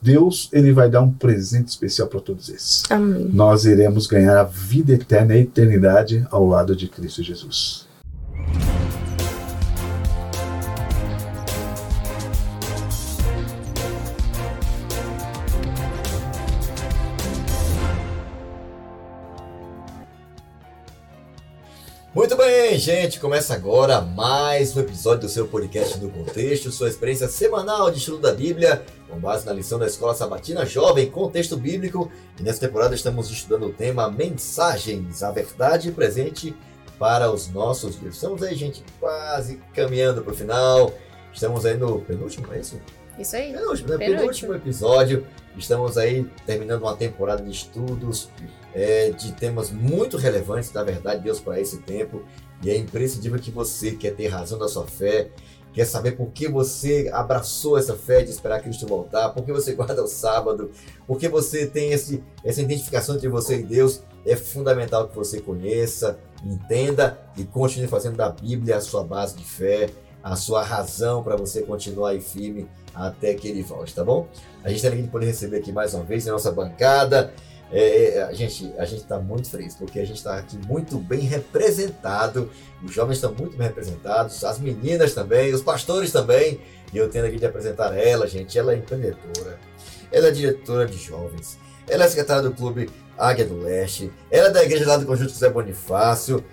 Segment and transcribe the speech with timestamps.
[0.00, 2.82] Deus ele vai dar um presente especial para todos esses.
[2.90, 3.28] Amém.
[3.32, 7.89] Nós iremos ganhar a vida eterna, a eternidade ao lado de Cristo Jesus.
[22.80, 27.98] Gente, começa agora mais um episódio do seu podcast no contexto, sua experiência semanal de
[27.98, 32.10] estudo da Bíblia, com base na lição da Escola Sabatina Jovem, contexto bíblico.
[32.38, 36.56] E nessa temporada estamos estudando o tema Mensagens, a verdade presente
[36.98, 38.14] para os nossos dias.
[38.14, 40.90] Estamos aí, gente, quase caminhando para o final.
[41.34, 42.80] Estamos aí no penúltimo, é isso?
[43.18, 43.52] Isso aí.
[43.52, 43.98] Penúltimo, né?
[43.98, 44.54] Penúltimo.
[44.54, 45.26] episódio.
[45.54, 48.30] Estamos aí terminando uma temporada de estudos
[48.72, 52.24] é, de temas muito relevantes da verdade de Deus para esse tempo.
[52.62, 55.30] E é imprescindível que você quer ter razão da sua fé,
[55.72, 59.72] quer saber por que você abraçou essa fé de esperar Cristo voltar, por que você
[59.74, 60.70] guarda o sábado,
[61.06, 64.02] por que você tem esse, essa identificação entre você e Deus.
[64.26, 69.44] É fundamental que você conheça, entenda e continue fazendo da Bíblia a sua base de
[69.44, 69.88] fé,
[70.22, 74.28] a sua razão para você continuar aí firme até que ele volte, tá bom?
[74.62, 77.32] A gente tem alegria de poder receber aqui mais uma vez a nossa bancada.
[77.72, 80.98] É, é, a gente a gente está muito feliz porque a gente está aqui muito
[80.98, 82.50] bem representado.
[82.82, 86.60] Os jovens estão muito bem representados, as meninas também, os pastores também.
[86.92, 88.58] E eu tenho aqui de apresentar ela, gente.
[88.58, 89.58] Ela é empreendedora,
[90.10, 94.50] ela é diretora de jovens, ela é secretária do clube Águia do Leste, ela é
[94.50, 96.44] da igreja lá do Conjunto José Bonifácio.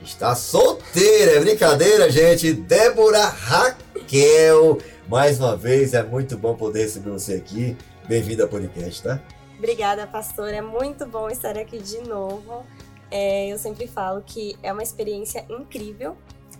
[0.00, 2.52] Está solteira, é brincadeira, gente.
[2.52, 4.78] Débora Raquel.
[5.08, 7.76] Mais uma vez, é muito bom poder receber você aqui.
[8.08, 9.22] Bem-vinda ao podcast, tá?
[9.62, 10.48] Obrigada, pastor.
[10.48, 12.66] É muito bom estar aqui de novo.
[13.08, 16.16] É, eu sempre falo que é uma experiência incrível.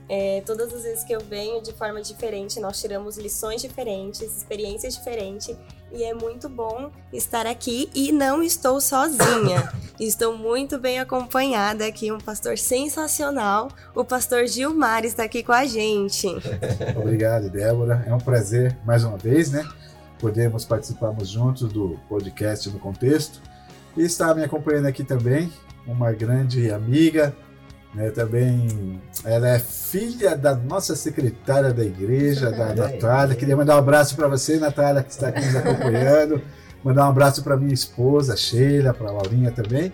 [0.08, 4.94] É, todas as vezes que eu venho de forma diferente, nós tiramos lições diferentes, experiências
[4.94, 5.56] diferentes,
[5.90, 7.90] e é muito bom estar aqui.
[7.92, 12.12] E não estou sozinha, estou muito bem acompanhada aqui.
[12.12, 16.28] Um pastor sensacional, o pastor Gilmar está aqui com a gente.
[16.96, 18.04] Obrigado, Débora.
[18.06, 19.68] É um prazer mais uma vez, né?
[20.22, 23.42] Podermos participarmos juntos do podcast no contexto.
[23.96, 25.52] E está me acompanhando aqui também
[25.84, 27.34] uma grande amiga,
[27.92, 32.72] né, também ela é filha da nossa secretária da igreja, da.
[32.72, 33.34] Natália.
[33.34, 36.40] Queria mandar um abraço para você, Natália, que está aqui nos acompanhando.
[36.84, 39.92] Mandar um abraço para minha esposa, Sheila, para a Laurinha também.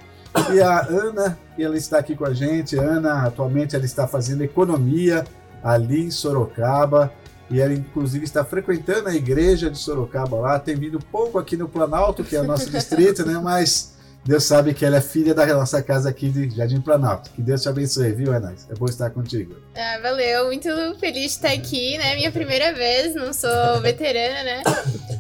[0.53, 2.77] E a Ana, ela está aqui com a gente.
[2.77, 5.25] Ana, atualmente, ela está fazendo economia
[5.65, 7.10] ali em Sorocaba.
[7.50, 10.59] E ela, inclusive, está frequentando a igreja de Sorocaba lá.
[10.59, 13.38] Tem vindo pouco aqui no Planalto, que é o nosso distrito, né?
[13.42, 17.31] Mas Deus sabe que ela é filha da nossa casa aqui de Jardim Planalto.
[17.31, 18.54] Que Deus te abençoe, viu, Ana?
[18.69, 19.56] É bom estar contigo.
[19.75, 20.69] Ah, valeu, muito
[21.00, 22.14] feliz de estar aqui, né?
[22.16, 24.62] Minha primeira vez, não sou veterana, né?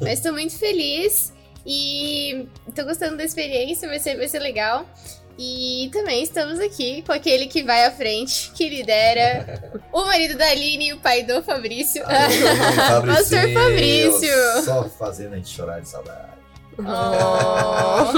[0.02, 1.32] Mas estou muito feliz
[1.64, 4.86] e tô gostando da experiência, vai ser, vai ser legal.
[5.38, 10.46] E também estamos aqui com aquele que vai à frente, que lidera o marido da
[10.46, 12.02] Aline e o pai do Fabrício.
[12.04, 14.64] Pastor Fabricinho, Fabrício.
[14.64, 16.38] Só fazendo a gente chorar de saudade.
[16.80, 18.12] Oh.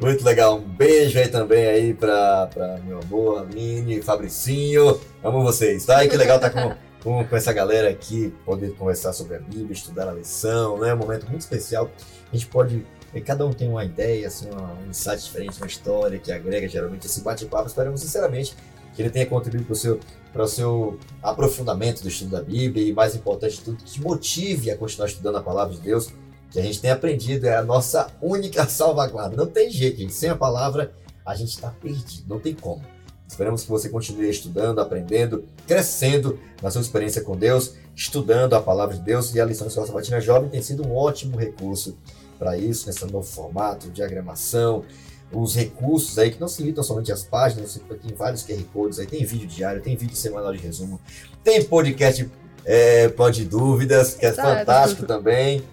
[0.04, 0.56] Muito legal.
[0.56, 5.00] Um beijo aí também aí pra, pra meu amor, Aline, Fabricinho.
[5.22, 6.04] Amo vocês, tá?
[6.04, 9.72] E que legal estar com, com, com essa galera aqui, poder conversar sobre a Bíblia,
[9.72, 10.94] estudar a lição, né?
[10.94, 11.90] Um momento muito especial.
[12.32, 12.84] A gente pode.
[13.14, 17.06] Eh, Cada um tem uma ideia, assim, um insight diferente, uma história que agrega geralmente
[17.06, 17.68] esse bate-papo.
[17.68, 18.56] Esperamos sinceramente
[18.94, 20.00] que ele tenha contribuído para o seu,
[20.32, 24.70] para o seu aprofundamento do estudo da Bíblia e, mais importante de tudo, que motive
[24.70, 26.12] a continuar estudando a palavra de Deus
[26.54, 29.36] que a gente tem aprendido é a nossa única salvaguarda.
[29.36, 30.14] Não tem jeito, gente.
[30.14, 30.92] Sem a palavra,
[31.26, 32.28] a gente está perdido.
[32.28, 32.80] Não tem como.
[33.26, 38.94] Esperamos que você continue estudando, aprendendo, crescendo na sua experiência com Deus, estudando a palavra
[38.94, 39.34] de Deus.
[39.34, 41.98] E a lição de Escola Sabatina Jovem tem sido um ótimo recurso
[42.44, 44.84] para isso, nesse novo formato, diagramação,
[45.32, 49.06] os recursos aí que não se limitam somente às páginas, tem vários QR Codes aí,
[49.06, 51.00] tem vídeo diário, tem vídeo semanal de resumo,
[51.42, 52.30] tem podcast
[52.66, 54.46] é, Pode Dúvidas, que é Exato.
[54.46, 55.64] fantástico também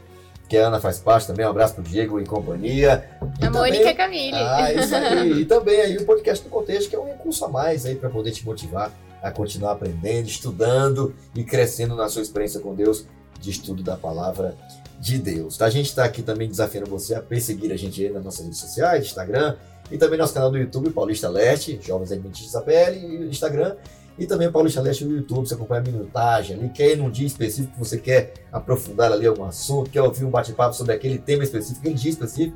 [0.48, 1.46] que a Ana faz parte também.
[1.46, 3.10] Um abraço pro Diego e companhia.
[3.42, 4.36] E A Mônica e a Camille.
[4.36, 5.32] Ah, isso aí.
[5.40, 8.10] E também aí o podcast do contexto, que é um recurso a mais aí para
[8.10, 8.92] poder te motivar
[9.24, 13.06] a continuar aprendendo, estudando e crescendo na sua experiência com Deus
[13.40, 14.58] de estudo da palavra
[15.02, 15.60] de Deus.
[15.60, 19.06] A gente está aqui também desafiando você a perseguir a gente nas nossas redes sociais,
[19.06, 19.56] Instagram,
[19.90, 23.76] e também nosso canal do YouTube, Paulista Leste, Jovens Adventistas APL, e Instagram.
[24.20, 27.26] E também Paulista Leste no YouTube, você acompanha a minutagem ali, quer ir num dia
[27.26, 31.44] específico que você quer aprofundar ali algum assunto, quer ouvir um bate-papo sobre aquele tema
[31.44, 32.56] específico, aquele dia específico,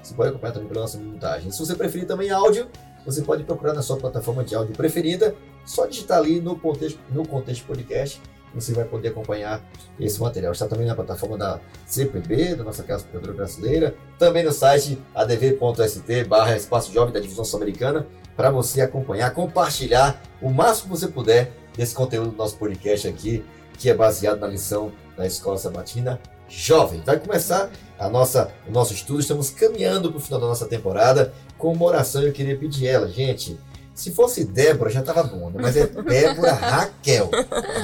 [0.00, 1.50] você pode acompanhar também pela nossa minutagem.
[1.50, 2.68] Se você preferir também áudio,
[3.04, 5.34] você pode procurar na sua plataforma de áudio preferida,
[5.66, 8.20] só digitar ali no contexto, no contexto podcast
[8.54, 9.62] você vai poder acompanhar
[9.98, 10.52] esse material.
[10.52, 16.24] Está também na plataforma da CPB, da nossa Casa Provedora Brasileira, também no site adv.st
[16.24, 18.06] barra Espaço Jovem da Divisão Sul-Americana,
[18.36, 23.44] para você acompanhar, compartilhar o máximo que você puder desse conteúdo do nosso podcast aqui,
[23.78, 27.02] que é baseado na lição da Escola Sabatina Jovem.
[27.04, 31.32] Vai começar a nossa, o nosso estudo, estamos caminhando para o final da nossa temporada
[31.56, 32.22] com uma oração.
[32.22, 33.58] Eu queria pedir ela, gente
[33.94, 35.58] se fosse Débora, já estava bom, né?
[35.60, 37.30] mas é Débora Raquel.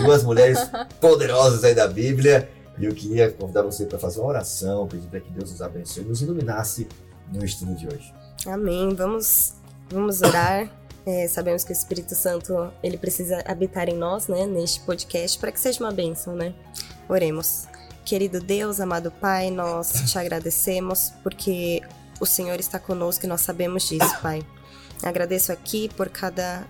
[0.04, 0.58] Duas mulheres
[1.00, 2.48] poderosas aí da Bíblia.
[2.78, 6.04] E eu queria convidar você para fazer uma oração, pedir para que Deus nos abençoe
[6.04, 6.86] e nos iluminasse
[7.32, 8.12] no estudo de hoje.
[8.46, 8.94] Amém.
[8.94, 9.54] Vamos,
[9.90, 10.70] vamos orar.
[11.06, 15.52] É, sabemos que o Espírito Santo ele precisa habitar em nós, né, neste podcast, para
[15.52, 16.52] que seja uma bênção, né?
[17.08, 17.66] Oremos.
[18.04, 21.80] Querido Deus, amado Pai, nós te agradecemos porque
[22.20, 24.44] o Senhor está conosco e nós sabemos disso, Pai.
[25.02, 26.66] Agradeço aqui por cada,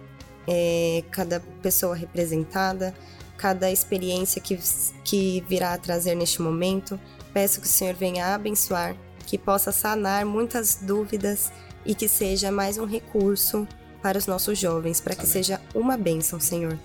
[0.46, 2.94] é, cada pessoa representada,
[3.37, 4.58] cada experiência que,
[5.05, 6.99] que virá a trazer neste momento.
[7.32, 8.96] Peço que o Senhor venha abençoar,
[9.26, 11.52] que possa sanar muitas dúvidas
[11.84, 13.67] e que seja mais um recurso
[14.02, 15.32] para os nossos jovens, para que Amém.
[15.32, 16.78] seja uma bênção, Senhor.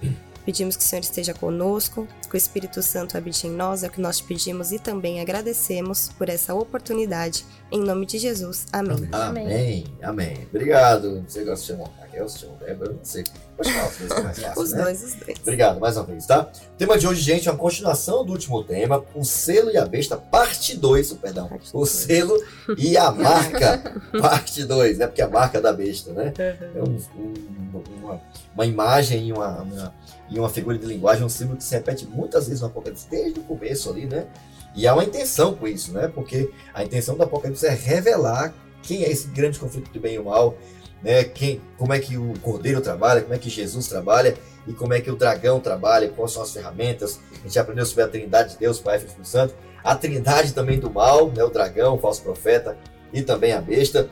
[0.46, 3.92] Pedimos que o Senhor esteja conosco, que o Espírito Santo habite em nós, é o
[3.92, 7.46] que nós pedimos e também agradecemos por essa oportunidade.
[7.72, 8.66] Em nome de Jesus.
[8.74, 9.08] Amém.
[9.12, 9.46] Amém.
[9.46, 9.86] Amém.
[10.02, 10.48] Amém.
[10.50, 11.24] Obrigado.
[11.28, 13.24] Você gosta de chamar Raquel, se chama Débora, eu não sei.
[13.56, 14.84] Pode falar, os dois mais fácil, Os né?
[14.84, 15.40] dois, os dois.
[15.42, 16.52] Obrigado mais uma vez, tá?
[16.74, 19.86] O tema de hoje, gente, é uma continuação do último tema, o selo e a
[19.86, 21.48] besta, parte 2, perdão.
[21.48, 21.90] Parte o dois.
[21.90, 22.44] selo
[22.78, 25.08] e a marca, parte 2, né?
[25.08, 26.34] Porque a marca da besta, né?
[26.38, 28.22] É um, um, uma,
[28.54, 29.94] uma imagem e uma, uma
[30.32, 33.42] e uma figura de linguagem, um símbolo que se repete muitas vezes no Apocalipse, desde
[33.42, 34.26] o começo ali, né?
[34.74, 36.08] E há uma intenção com isso, né?
[36.08, 40.20] Porque a intenção do Apocalipse é revelar quem é esse grande conflito de bem e
[40.20, 40.58] mal,
[41.04, 41.26] né?
[41.26, 44.34] Quem, como é que o Cordeiro trabalha, como é que Jesus trabalha
[44.66, 47.20] e como é que o dragão trabalha, quais são as ferramentas.
[47.34, 50.54] A gente aprendeu sobre a Trindade de Deus, Pai, Filho e Espírito Santo, a Trindade
[50.54, 51.44] também do mal, né?
[51.44, 52.78] O dragão, o falso profeta
[53.12, 54.10] e também a besta.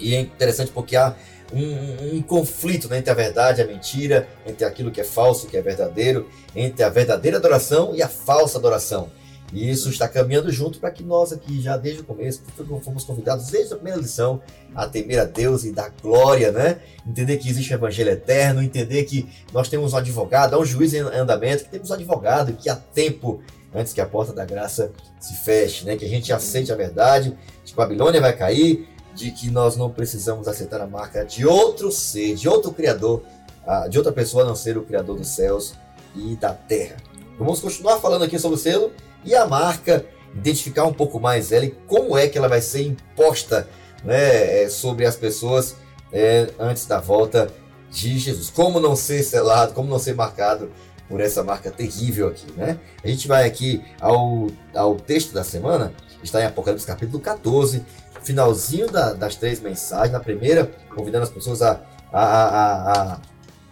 [0.00, 1.14] E é interessante porque há
[1.52, 5.46] um, um, conflito né, entre a verdade e a mentira, entre aquilo que é falso
[5.46, 9.10] e que é verdadeiro, entre a verdadeira adoração e a falsa adoração.
[9.52, 12.42] E isso está caminhando junto para que nós aqui, já desde o começo,
[12.82, 14.42] fomos convidados desde a primeira lição
[14.74, 16.80] a temer a Deus e dar glória, né?
[17.06, 20.92] Entender que existe um evangelho eterno, entender que nós temos um advogado, há um juiz
[20.92, 23.40] em andamento, que temos um advogado, que há tempo
[23.72, 25.96] antes que a porta da graça se feche, né?
[25.96, 30.48] Que a gente aceite a verdade, que Babilônia vai cair, de que nós não precisamos
[30.48, 33.22] aceitar a marca de outro ser, de outro criador,
[33.66, 35.74] ah, de outra pessoa a não ser o criador dos céus
[36.14, 36.96] e da terra.
[37.38, 38.92] Vamos continuar falando aqui sobre o selo
[39.24, 42.82] e a marca, identificar um pouco mais ela e como é que ela vai ser
[42.82, 43.68] imposta
[44.04, 45.76] né, é, sobre as pessoas
[46.12, 47.48] é, antes da volta
[47.90, 48.50] de Jesus.
[48.50, 50.70] Como não ser selado, como não ser marcado
[51.08, 52.78] por essa marca terrível aqui, né?
[53.02, 57.84] A gente vai aqui ao, ao texto da semana, está em Apocalipse capítulo 14,
[58.24, 60.12] finalzinho da, das três mensagens.
[60.12, 61.80] Na primeira, convidando as pessoas a,
[62.12, 63.20] a, a,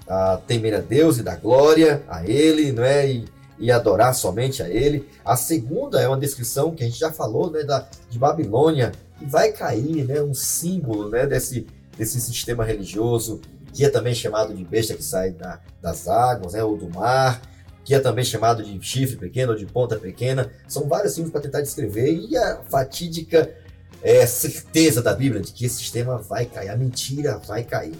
[0.08, 3.10] a, a temer a Deus e dar glória a Ele, não é?
[3.10, 3.24] E,
[3.58, 5.08] e adorar somente a Ele.
[5.24, 9.24] A segunda é uma descrição que a gente já falou, né, da, de Babilônia, que
[9.24, 11.66] vai cair, né, um símbolo, né, desse,
[11.96, 13.40] desse sistema religioso,
[13.72, 17.40] que é também chamado de besta que sai da, das águas, né, ou do mar,
[17.84, 20.50] que é também chamado de chifre pequeno ou de ponta pequena.
[20.66, 23.54] São vários símbolos para tentar descrever e a fatídica
[24.02, 27.94] é, certeza da Bíblia de que esse sistema vai cair, a mentira vai cair.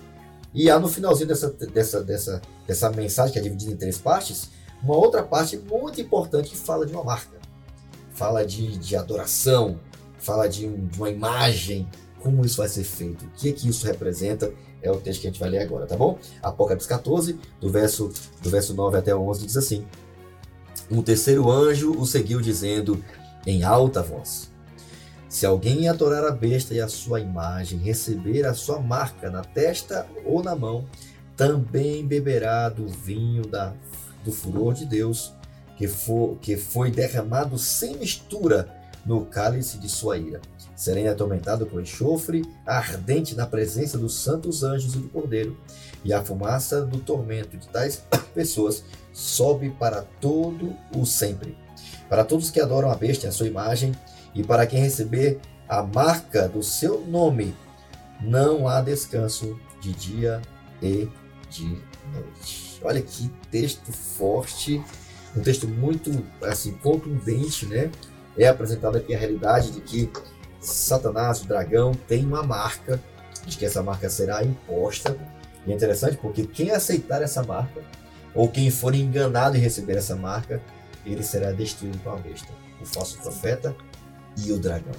[0.53, 4.50] E há no finalzinho dessa, dessa, dessa, dessa mensagem, que é dividida em três partes,
[4.83, 7.38] uma outra parte muito importante que fala de uma marca,
[8.12, 9.79] fala de, de adoração,
[10.19, 11.88] fala de, um, de uma imagem,
[12.21, 15.29] como isso vai ser feito, o que é que isso representa, é o texto que
[15.29, 16.19] a gente vai ler agora, tá bom?
[16.43, 18.12] Apocalipse 14, do verso,
[18.43, 19.87] do verso 9 até 11, diz assim:
[20.91, 23.03] Um terceiro anjo o seguiu, dizendo
[23.47, 24.51] em alta voz:
[25.33, 30.07] se alguém adorar a besta e a sua imagem, receber a sua marca na testa
[30.27, 30.85] ou na mão,
[31.35, 33.73] também beberá do vinho da,
[34.23, 35.33] do furor de Deus,
[35.79, 38.69] que, for, que foi derramado sem mistura
[39.07, 40.43] no cálice de sua ira.
[40.77, 45.57] Será atormentado por enxofre ardente na presença dos santos anjos e do Cordeiro,
[46.05, 48.03] e a fumaça do tormento de tais
[48.35, 48.85] pessoas
[49.15, 51.57] sobe para todo o sempre.
[52.07, 53.95] Para todos que adoram a besta e a sua imagem,
[54.35, 57.55] e para quem receber a marca do seu nome,
[58.21, 60.41] não há descanso de dia
[60.83, 61.09] e
[61.51, 61.79] de
[62.12, 62.81] noite.
[62.83, 64.83] Olha que texto forte,
[65.37, 67.91] um texto muito assim contundente, né?
[68.37, 70.11] É apresentada aqui a realidade de que
[70.61, 73.01] Satanás, o dragão, tem uma marca,
[73.47, 75.17] de que essa marca será imposta.
[75.67, 77.83] E é interessante porque quem aceitar essa marca
[78.35, 80.62] ou quem for enganado em receber essa marca,
[81.05, 83.75] ele será destruído com a besta, o falso profeta
[84.37, 84.95] e o dragão.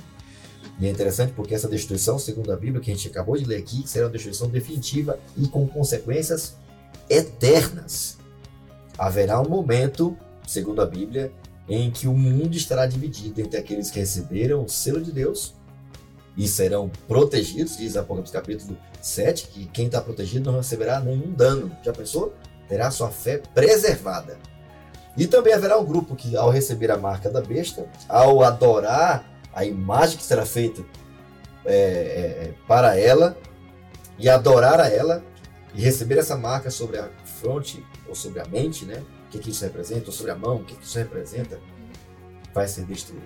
[0.79, 3.57] E é interessante porque essa destruição, segundo a Bíblia, que a gente acabou de ler
[3.57, 6.55] aqui, será uma destruição definitiva e com consequências
[7.09, 8.17] eternas.
[8.97, 11.31] Haverá um momento, segundo a Bíblia,
[11.67, 15.53] em que o mundo estará dividido entre aqueles que receberam o selo de Deus
[16.35, 21.71] e serão protegidos, diz Apocalipse capítulo 7, que quem está protegido não receberá nenhum dano.
[21.83, 22.33] Já pensou?
[22.67, 24.37] Terá sua fé preservada.
[25.15, 29.63] E também haverá um grupo que, ao receber a marca da besta, ao adorar a
[29.63, 30.83] imagem que será feita
[31.65, 33.37] é, é, para ela,
[34.17, 35.23] e adorar a ela,
[35.73, 37.09] e receber essa marca sobre a
[37.41, 39.03] fronte ou sobre a mente, né?
[39.27, 41.59] O que, que isso representa, ou sobre a mão, o que, que isso representa,
[42.53, 43.25] vai ser destruído.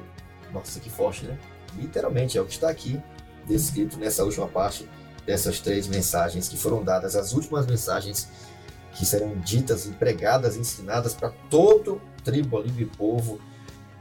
[0.54, 1.38] Nossa, que forte, né?
[1.76, 3.02] Literalmente é o que está aqui
[3.46, 4.88] descrito nessa última parte
[5.26, 8.30] dessas três mensagens que foram dadas, as últimas mensagens
[8.98, 13.40] que serão ditas e pregadas, ensinadas para todo tribo, língua e povo,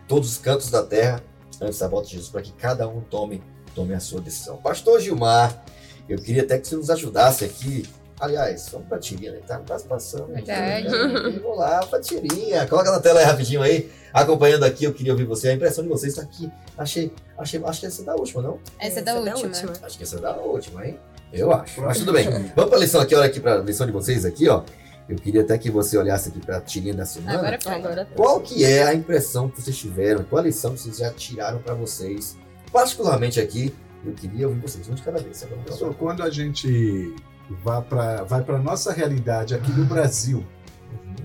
[0.09, 1.23] todos os cantos da terra,
[1.61, 3.43] antes da volta de Jesus, para que cada um tome,
[3.75, 4.57] tome a sua decisão.
[4.57, 5.65] Pastor Gilmar,
[6.09, 7.87] eu queria até que você nos ajudasse aqui.
[8.19, 9.41] Aliás, vamos para a tirinha, né?
[9.47, 10.29] Tá quase passando.
[10.29, 10.89] Verdade.
[10.89, 12.67] Vamos lá, para a tirinha.
[12.67, 13.91] Coloca na tela aí rapidinho aí.
[14.11, 15.51] Acompanhando aqui, eu queria ouvir você.
[15.51, 16.51] A impressão de vocês está aqui.
[16.79, 18.59] Achei, achei, acho que essa é da última, não?
[18.79, 19.73] Essa é da última.
[19.83, 20.99] Acho que essa é da última, hein?
[21.31, 21.83] Eu acho.
[21.83, 22.27] Mas tudo bem.
[22.57, 24.63] Vamos para a lição aqui, olha aqui para a lição de vocês aqui, ó.
[25.09, 27.39] Eu queria até que você olhasse aqui para a tirinha da semana.
[27.39, 27.59] Agora.
[27.67, 30.25] Agora Qual que é a impressão que vocês tiveram?
[30.25, 32.37] Qual a lição que vocês já tiraram para vocês?
[32.73, 33.73] Particularmente aqui,
[34.05, 35.47] eu queria ouvir vocês um de cada vez.
[35.65, 37.15] Pessoal, quando a gente
[37.63, 40.45] vai para vai a nossa realidade aqui no Brasil,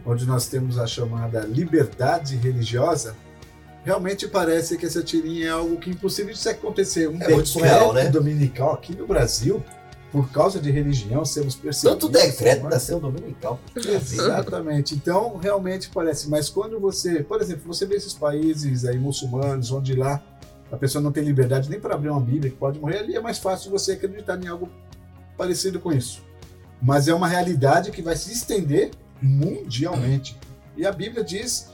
[0.06, 3.16] onde nós temos a chamada liberdade religiosa,
[3.84, 7.08] realmente parece que essa tirinha é algo que impossível de acontecer.
[7.08, 8.10] Um É muito surreal, né?
[8.10, 9.64] dominical aqui no Brasil,
[10.12, 12.00] por causa de religião, sermos perseguidos.
[12.00, 13.60] Tanto decreto mas- nasceu dominical.
[13.76, 14.94] Exatamente.
[14.94, 16.30] Então, realmente parece.
[16.30, 20.22] Mas quando você, por exemplo, você vê esses países aí muçulmanos, onde lá
[20.72, 23.22] a pessoa não tem liberdade nem para abrir uma Bíblia, que pode morrer ali, é
[23.22, 24.70] mais fácil você acreditar em algo
[25.38, 26.22] parecido com isso.
[26.82, 28.92] Mas é uma realidade que vai se estender
[29.22, 30.38] mundialmente.
[30.76, 31.70] E a Bíblia diz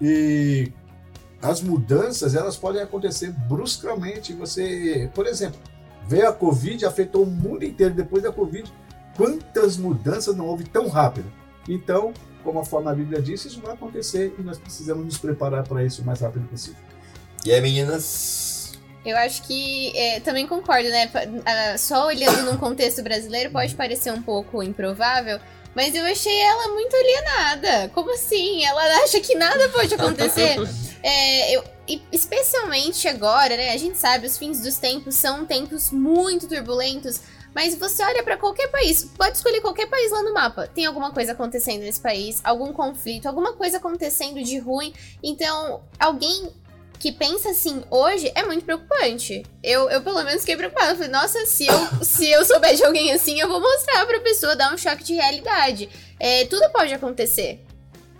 [0.00, 0.70] e
[1.42, 4.32] as mudanças elas podem acontecer bruscamente.
[4.34, 5.58] Você, por exemplo,
[6.06, 7.94] veio a Covid, afetou o mundo inteiro.
[7.94, 8.72] Depois da Covid,
[9.16, 11.30] quantas mudanças não houve tão rápido?
[11.68, 15.66] Então, como a forma a Bíblia diz, isso vai acontecer e nós precisamos nos preparar
[15.66, 16.82] para isso o mais rápido possível.
[17.44, 18.72] E aí, meninas?
[19.04, 21.10] Eu acho que é, também concordo, né?
[21.76, 25.38] Só olhando num contexto brasileiro pode parecer um pouco improvável,
[25.74, 27.90] mas eu achei ela muito alienada.
[27.90, 28.64] Como assim?
[28.64, 30.56] Ela acha que nada pode acontecer?
[31.06, 31.64] É, eu-
[32.10, 33.72] especialmente agora, né?
[33.72, 37.20] A gente sabe, os fins dos tempos são tempos muito turbulentos.
[37.54, 40.66] Mas você olha pra qualquer país, pode escolher qualquer país lá no mapa.
[40.66, 44.92] Tem alguma coisa acontecendo nesse país, algum conflito, alguma coisa acontecendo de ruim.
[45.22, 46.48] Então, alguém
[46.98, 49.44] que pensa assim hoje é muito preocupante.
[49.62, 50.92] Eu, eu pelo menos fiquei preocupada.
[50.92, 54.18] Eu falei, nossa, se eu, se eu souber de alguém assim, eu vou mostrar pra
[54.20, 55.88] pessoa, dar um choque de realidade.
[56.18, 57.60] É, tudo pode acontecer.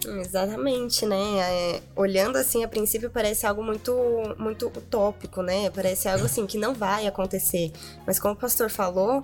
[0.08, 1.38] Exatamente, né?
[1.38, 3.92] É, olhando assim, a princípio parece algo muito,
[4.38, 5.70] muito utópico, né?
[5.70, 7.72] Parece algo assim que não vai acontecer.
[8.06, 9.22] Mas como o pastor falou,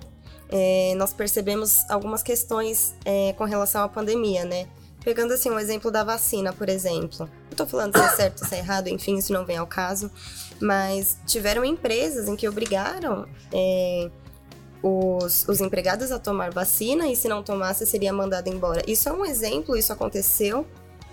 [0.49, 4.67] é, nós percebemos algumas questões é, com relação à pandemia, né?
[5.03, 7.27] Pegando assim um exemplo da vacina, por exemplo.
[7.49, 10.11] Não tô falando se é certo se é errado, enfim, isso não vem ao caso.
[10.61, 14.11] Mas tiveram empresas em que obrigaram é,
[14.83, 18.81] os, os empregados a tomar vacina e se não tomasse seria mandado embora.
[18.87, 20.65] Isso é um exemplo, isso aconteceu.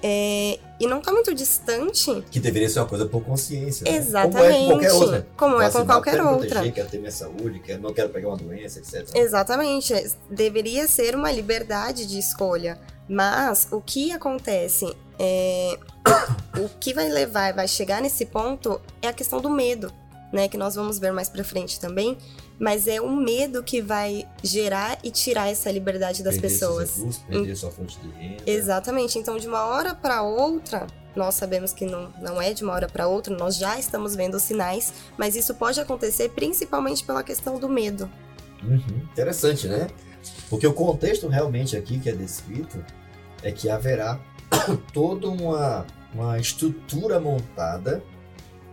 [0.03, 2.23] é, e não tá muito distante.
[2.31, 3.85] Que deveria ser uma coisa por consciência.
[3.91, 3.97] né?
[3.99, 4.39] Exatamente.
[4.39, 5.27] Como é com qualquer outra.
[5.37, 6.49] Como é com Vacinar, qualquer quero outra.
[6.49, 9.09] proteger, quero ter minha saúde, quero, não quero pegar uma doença, etc.
[9.17, 9.93] Exatamente.
[10.31, 12.79] Deveria ser uma liberdade de escolha.
[13.09, 14.87] Mas o que acontece
[15.19, 15.79] é.
[16.59, 19.93] O que vai levar, vai chegar nesse ponto é a questão do medo,
[20.33, 20.49] né?
[20.49, 22.19] Que nós vamos ver mais pra frente também.
[22.59, 26.97] Mas é o medo que vai gerar e tirar essa liberdade das Perder seus pessoas.
[26.97, 28.43] recursos, perder sua fonte de renda.
[28.47, 29.19] Exatamente.
[29.19, 32.89] Então, de uma hora para outra, nós sabemos que não, não é de uma hora
[32.89, 37.59] para outra, nós já estamos vendo os sinais, mas isso pode acontecer principalmente pela questão
[37.59, 38.11] do medo.
[38.63, 39.87] Uhum, Interessante, né?
[40.51, 42.85] Porque o contexto realmente aqui que é descrito
[43.43, 44.19] é que haverá
[44.93, 48.03] toda uma, uma estrutura montada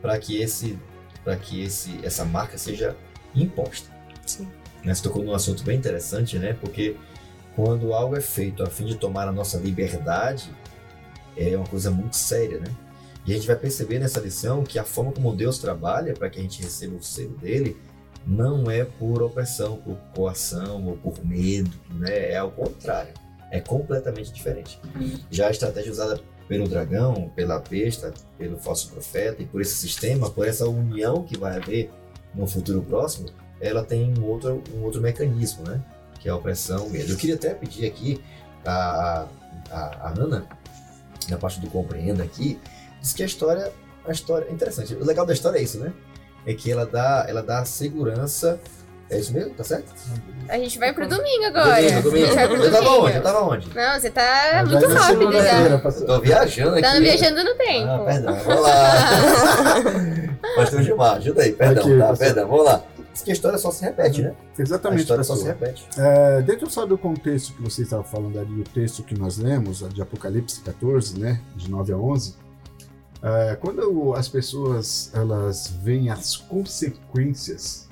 [0.01, 0.77] para que esse
[1.23, 2.95] para que esse essa marca seja
[3.43, 3.89] imposta.
[4.25, 4.47] Sim.
[4.83, 6.53] Né, Você tocou num assunto bem interessante, né?
[6.53, 6.95] Porque
[7.55, 10.49] quando algo é feito a fim de tomar a nossa liberdade,
[11.35, 12.67] é uma coisa muito séria, né?
[13.25, 16.39] E a gente vai perceber nessa lição que a forma como Deus trabalha para que
[16.39, 17.75] a gente receba o selo dele
[18.27, 22.31] não é por opressão, por coação ou por medo, né?
[22.31, 23.13] É ao contrário.
[23.51, 24.79] é completamente diferente.
[25.31, 30.29] Já a estratégia usada pelo dragão, pela besta, pelo falso profeta e por esse sistema,
[30.29, 31.89] por essa união que vai haver
[32.35, 33.29] no futuro próximo,
[33.61, 35.81] ela tem um outro, um outro mecanismo, né?
[36.19, 37.13] Que é a opressão mesmo.
[37.13, 38.21] Eu queria até pedir aqui
[38.65, 39.25] a,
[39.71, 40.45] a, a Ana,
[41.29, 42.59] na parte do compreenda aqui,
[43.01, 43.71] diz que a história,
[44.05, 44.93] a história é interessante.
[44.95, 45.93] O legal da história é isso, né?
[46.45, 48.59] É que ela dá, ela dá segurança.
[49.09, 49.53] É isso mesmo?
[49.53, 49.93] Tá certo?
[50.49, 51.79] A gente vai pro domingo agora.
[52.01, 52.63] Domingo, domingo.
[52.63, 53.15] Eu tava onde?
[53.15, 53.75] Eu tava onde?
[53.75, 55.77] Não, você tá muito rápido já.
[55.77, 56.07] pastor.
[56.07, 56.81] Tô viajando aqui.
[56.81, 57.87] Tá viajando no tempo.
[57.87, 58.75] Ah, perdão, vamos lá.
[60.55, 62.17] Pastor Gilmar, ajuda aí, perdão, Aqui, tá?
[62.17, 62.83] Perdão, vamos lá.
[63.11, 64.35] Diz que a história só se repete, né?
[64.57, 65.87] A Exatamente, história só se repete.
[65.97, 69.79] É, dentro só do contexto que você estava falando ali, o texto que nós lemos,
[69.93, 72.35] de Apocalipse 14, né, de 9 a 11,
[73.23, 77.87] é, quando as pessoas elas veem as consequências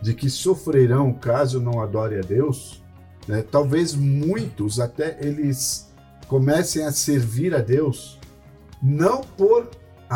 [0.00, 2.82] de que sofrerão caso não adore a Deus,
[3.28, 5.92] né, talvez muitos até eles
[6.26, 8.18] comecem a servir a Deus
[8.82, 9.68] não por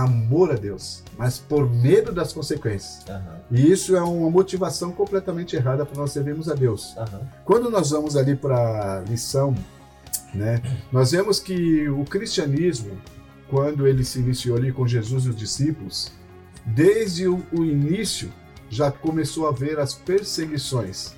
[0.05, 3.05] amor a Deus, mas por medo das consequências.
[3.09, 6.95] Aham, E isso é uma motivação completamente errada para nós servirmos a Deus.
[6.97, 7.21] aham.
[7.45, 9.55] Quando nós vamos ali para a lição,
[10.35, 10.61] né,
[10.93, 12.99] nós vemos que o cristianismo,
[13.49, 16.13] quando ele se iniciou ali com Jesus e os discípulos,
[16.65, 18.31] desde o, o início
[18.69, 21.15] já começou a haver as perseguições.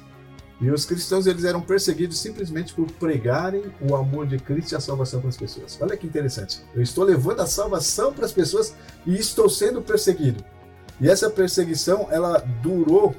[0.61, 4.81] E os cristãos eles eram perseguidos simplesmente por pregarem o amor de Cristo e a
[4.81, 5.79] salvação para as pessoas.
[5.81, 6.61] Olha que interessante.
[6.75, 8.75] Eu estou levando a salvação para as pessoas
[9.07, 10.45] e estou sendo perseguido.
[11.01, 13.15] E essa perseguição ela durou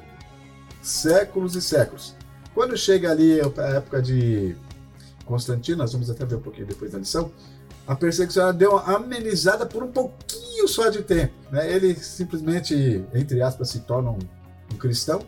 [0.82, 2.14] séculos e séculos.
[2.54, 4.54] Quando chega ali a época de
[5.24, 7.30] Constantino, nós vamos até ver um pouquinho depois da lição,
[7.86, 11.32] a perseguição deu uma amenizada por um pouquinho só de tempo.
[11.50, 11.72] Né?
[11.72, 14.18] Ele simplesmente, entre aspas, se torna um,
[14.72, 15.22] um cristão,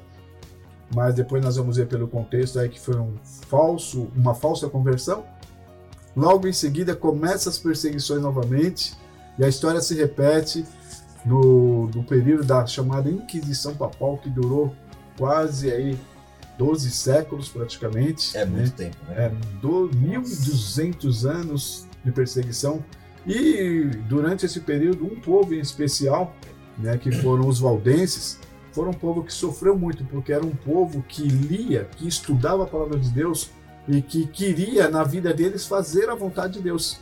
[0.95, 5.25] mas depois nós vamos ver pelo contexto aí que foi um falso, uma falsa conversão.
[6.17, 8.95] Logo em seguida começa as perseguições novamente
[9.39, 10.65] e a história se repete
[11.25, 14.75] no, no período da chamada Inquisição Papal que durou
[15.17, 15.99] quase aí
[16.59, 18.37] 12 séculos praticamente.
[18.37, 18.59] É né?
[18.59, 19.27] muito tempo, né?
[19.27, 19.29] É,
[19.61, 22.85] do 1.200 anos de perseguição.
[23.27, 26.35] E durante esse período, um povo em especial,
[26.77, 28.39] né, que foram os valdenses,
[28.73, 32.67] foram um povo que sofreu muito, porque era um povo que lia, que estudava a
[32.67, 33.51] palavra de Deus
[33.87, 36.99] e que queria, na vida deles, fazer a vontade de Deus.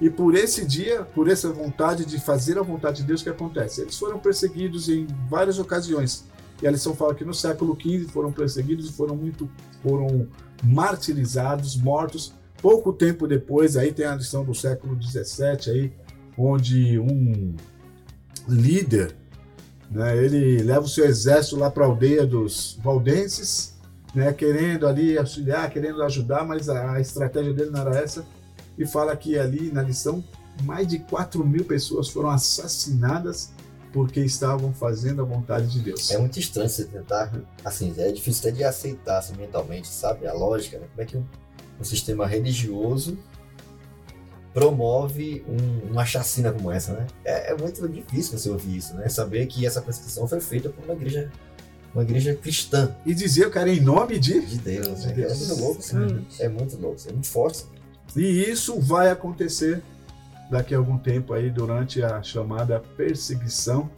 [0.00, 3.80] E por esse dia, por essa vontade de fazer a vontade de Deus, que acontece?
[3.80, 6.24] Eles foram perseguidos em várias ocasiões.
[6.62, 9.50] E a lição fala que no século XV foram perseguidos e foram muito,
[9.82, 10.28] foram
[10.62, 12.32] martirizados, mortos.
[12.60, 15.92] Pouco tempo depois, aí tem a lição do século XVII, aí,
[16.36, 17.54] onde um
[18.48, 19.16] líder,
[19.90, 23.76] né, ele leva o seu exército lá para a aldeia dos valdenses,
[24.14, 28.24] né, querendo ali auxiliar, querendo ajudar, mas a, a estratégia dele não era essa.
[28.76, 30.22] E fala que ali na lição,
[30.62, 33.50] mais de 4 mil pessoas foram assassinadas
[33.92, 36.10] porque estavam fazendo a vontade de Deus.
[36.10, 37.32] É muito estranho você tentar,
[37.64, 40.26] assim, é difícil até de aceitar assim, mentalmente, sabe?
[40.26, 40.86] A lógica, né?
[40.90, 41.24] Como é que um,
[41.80, 43.18] um sistema religioso
[44.58, 47.06] promove um- uma chacina como essa, né?
[47.24, 49.08] É, é muito difícil você ouvir isso, né?
[49.08, 51.30] Saber que essa perseguição foi feita por uma igreja,
[51.94, 55.12] uma igreja cristã E dizer, cara, em nome de de Deus, De né?
[55.12, 55.38] É Deus.
[55.46, 55.96] muito louco, isso.
[55.96, 56.24] Uhum.
[56.40, 57.64] é muito louco, é muito forte.
[58.16, 59.82] E isso vai acontecer
[60.50, 63.88] daqui a algum tempo aí durante a chamada perseguição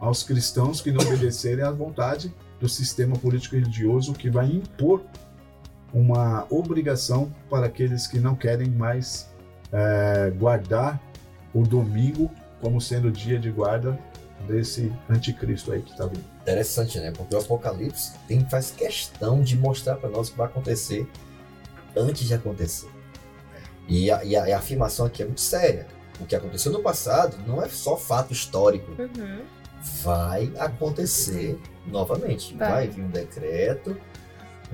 [0.00, 5.02] aos cristãos que não obedecerem à vontade do sistema político religioso que vai impor
[5.92, 9.28] uma obrigação para aqueles que não querem mais
[9.74, 11.00] eh, guardar
[11.52, 13.98] o domingo como sendo o dia de guarda
[14.46, 16.24] desse anticristo aí que está vindo.
[16.42, 17.10] Interessante, né?
[17.10, 21.06] Porque o Apocalipse tem, faz questão de mostrar para nós o que vai acontecer
[21.96, 22.88] antes de acontecer.
[23.88, 25.86] E a, e a- e a afirmação aqui é muito séria.
[26.20, 28.92] O que aconteceu no passado não é só fato histórico.
[29.00, 29.42] Uhum.
[30.02, 32.54] Vai acontecer novamente.
[32.56, 32.88] Vai, Vai.
[32.88, 33.96] vir um decreto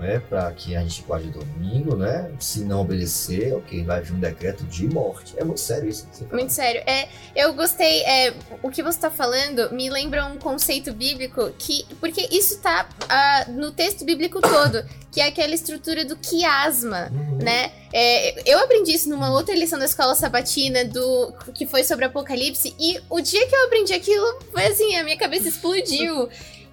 [0.01, 2.33] né, para que a gente guarde domingo, né?
[2.41, 5.35] Se não obedecer, ok, vai vir um decreto de morte.
[5.37, 6.09] É muito sério isso.
[6.33, 6.83] Muito sério.
[6.87, 8.03] É, eu gostei.
[8.05, 8.33] É,
[8.63, 11.87] o que você está falando me lembra um conceito bíblico que.
[12.01, 14.83] Porque isso tá ah, no texto bíblico todo,
[15.13, 17.11] que é aquela estrutura do quiasma.
[17.13, 17.37] Uhum.
[17.37, 17.71] né?
[17.93, 22.75] É, eu aprendi isso numa outra lição da escola sabatina do que foi sobre Apocalipse
[22.79, 26.29] e o dia que eu aprendi aquilo foi assim, a minha cabeça explodiu.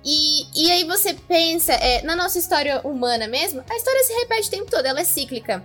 [0.09, 4.47] E, e aí você pensa, é, na nossa história humana mesmo, a história se repete
[4.47, 5.61] o tempo todo, ela é cíclica.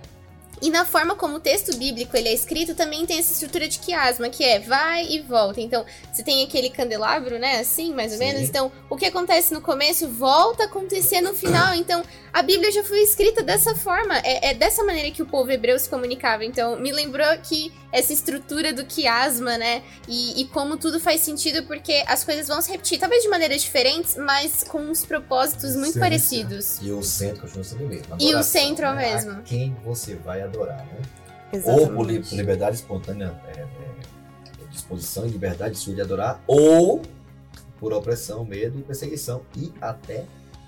[0.61, 3.79] E na forma como o texto bíblico ele é escrito, também tem essa estrutura de
[3.79, 5.61] quiasma, que é vai e volta.
[5.61, 7.59] Então, você tem aquele candelabro, né?
[7.59, 8.25] Assim, mais ou Sim.
[8.25, 8.41] menos.
[8.41, 11.73] Então, o que acontece no começo volta a acontecer no final.
[11.75, 14.17] Então, a Bíblia já foi escrita dessa forma.
[14.19, 16.43] É, é dessa maneira que o povo hebreu se comunicava.
[16.45, 19.83] Então, me lembrou que essa estrutura do quiasma, né?
[20.07, 23.61] E, e como tudo faz sentido, porque as coisas vão se repetir, talvez de maneiras
[23.61, 26.79] diferentes, mas com uns propósitos muito Sim, parecidos.
[26.81, 28.05] E o centro continua sendo o mesmo.
[28.19, 29.13] E o Adoração, centro é o né?
[29.13, 29.31] mesmo.
[29.31, 31.01] A quem você vai adorar, né?
[31.53, 31.93] Ou Exatamente.
[31.93, 33.67] por, li- por liberdade espontânea, é, é,
[34.71, 37.01] disposição e liberdade sua de adorar, ou
[37.79, 40.25] por opressão, medo e perseguição e até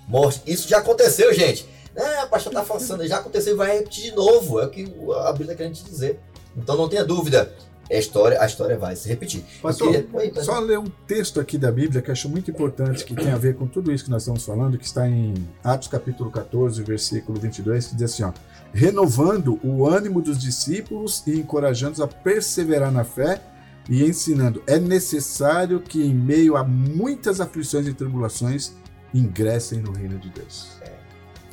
[0.08, 0.42] morte.
[0.46, 1.68] Isso já aconteceu, gente.
[1.96, 4.60] É, o pastor tá forçando, já aconteceu e vai repetir de novo.
[4.60, 4.84] É o que
[5.26, 6.20] a Bíblia está querendo te dizer.
[6.56, 7.52] Então não tenha dúvida.
[7.92, 9.44] A história, a história vai se repetir.
[9.62, 10.34] Pastor, queria- Oi.
[10.44, 13.56] Só ler um texto aqui da Bíblia que acho muito importante, que tem a ver
[13.56, 17.86] com tudo isso que nós estamos falando, que está em Atos capítulo 14, versículo 22,
[17.88, 18.32] que diz assim, ó,
[18.74, 23.40] renovando o ânimo dos discípulos e encorajando-os a perseverar na fé
[23.88, 28.74] e ensinando, é necessário que em meio a muitas aflições e tribulações
[29.14, 30.70] ingressem no reino de Deus.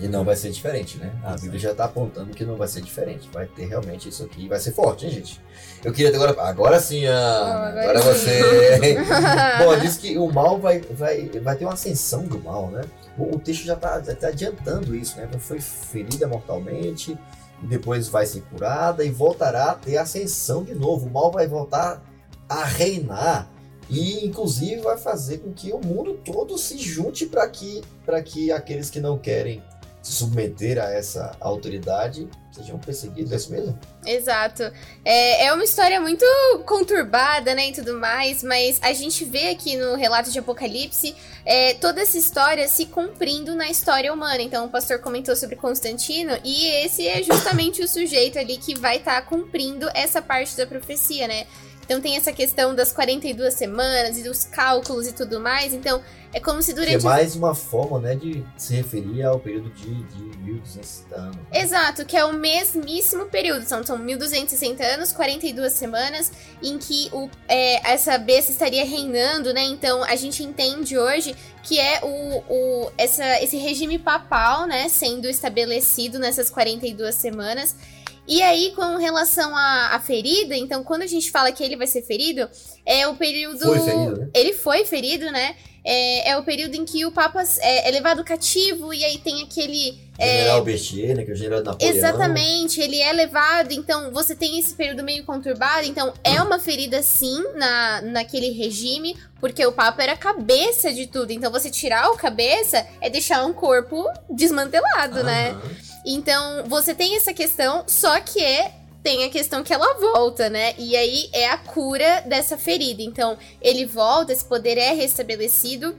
[0.02, 1.12] E não vai ser diferente, né?
[1.22, 3.28] A Bíblia já está apontando que não vai ser diferente.
[3.32, 4.48] Vai ter realmente isso aqui.
[4.48, 5.40] Vai ser forte, hein, gente?
[5.84, 6.42] Eu queria agora.
[6.42, 7.80] Agora sim, Ana.
[7.80, 8.40] agora você.
[9.64, 12.82] Bom, diz que o mal vai, vai, vai ter uma ascensão do mal, né?
[13.16, 15.28] O, o texto já está tá adiantando isso, né?
[15.38, 17.16] Foi ferida mortalmente,
[17.62, 21.06] depois vai ser curada e voltará a ter ascensão de novo.
[21.06, 22.02] O mal vai voltar
[22.48, 23.48] a reinar.
[23.88, 28.50] E, inclusive, vai fazer com que o mundo todo se junte para que, pra que
[28.50, 29.62] aqueles que não querem
[30.02, 33.32] se submeter a essa autoridade sejam perseguidos.
[33.32, 33.78] É isso mesmo?
[34.04, 34.64] Exato.
[35.04, 36.24] É, é uma história muito
[36.66, 41.14] conturbada, né, e tudo mais, mas a gente vê aqui no relato de Apocalipse
[41.46, 44.42] é, toda essa história se cumprindo na história humana.
[44.42, 48.98] Então, o pastor comentou sobre Constantino, e esse é justamente o sujeito ali que vai
[48.98, 51.46] estar cumprindo essa parte da profecia, né?
[51.84, 55.74] Então tem essa questão das 42 semanas e dos cálculos e tudo mais.
[55.74, 56.02] Então,
[56.34, 59.68] é como se Que é durante mais uma forma né, de se referir ao período
[59.70, 61.36] de, de 1200 anos.
[61.52, 63.64] Exato, que é o mesmíssimo período.
[63.64, 69.62] São, são 1260 anos, 42 semanas, em que o, é, essa besta estaria reinando, né?
[69.64, 74.88] Então a gente entende hoje que é o, o, essa, esse regime papal, né?
[74.88, 77.76] Sendo estabelecido nessas 42 semanas.
[78.26, 81.86] E aí, com relação à, à ferida, então, quando a gente fala que ele vai
[81.86, 82.48] ser ferido,
[82.86, 83.60] é o período.
[83.60, 84.28] Foi ferido, né?
[84.34, 85.56] Ele foi ferido, né?
[85.84, 89.42] É, é o período em que o Papa é, é levado cativo, e aí tem
[89.42, 89.98] aquele.
[90.16, 91.96] é, General Berthier, né, que é o general Napoleão.
[91.96, 97.02] Exatamente, ele é levado, então você tem esse período meio conturbado, então é uma ferida
[97.02, 102.10] sim na, naquele regime, porque o Papa era a cabeça de tudo, então você tirar
[102.10, 105.60] o cabeça é deixar um corpo desmantelado, né?
[106.04, 110.74] Então você tem essa questão, só que é, tem a questão que ela volta, né?
[110.78, 115.96] E aí é a cura dessa ferida, então ele volta, esse poder é restabelecido,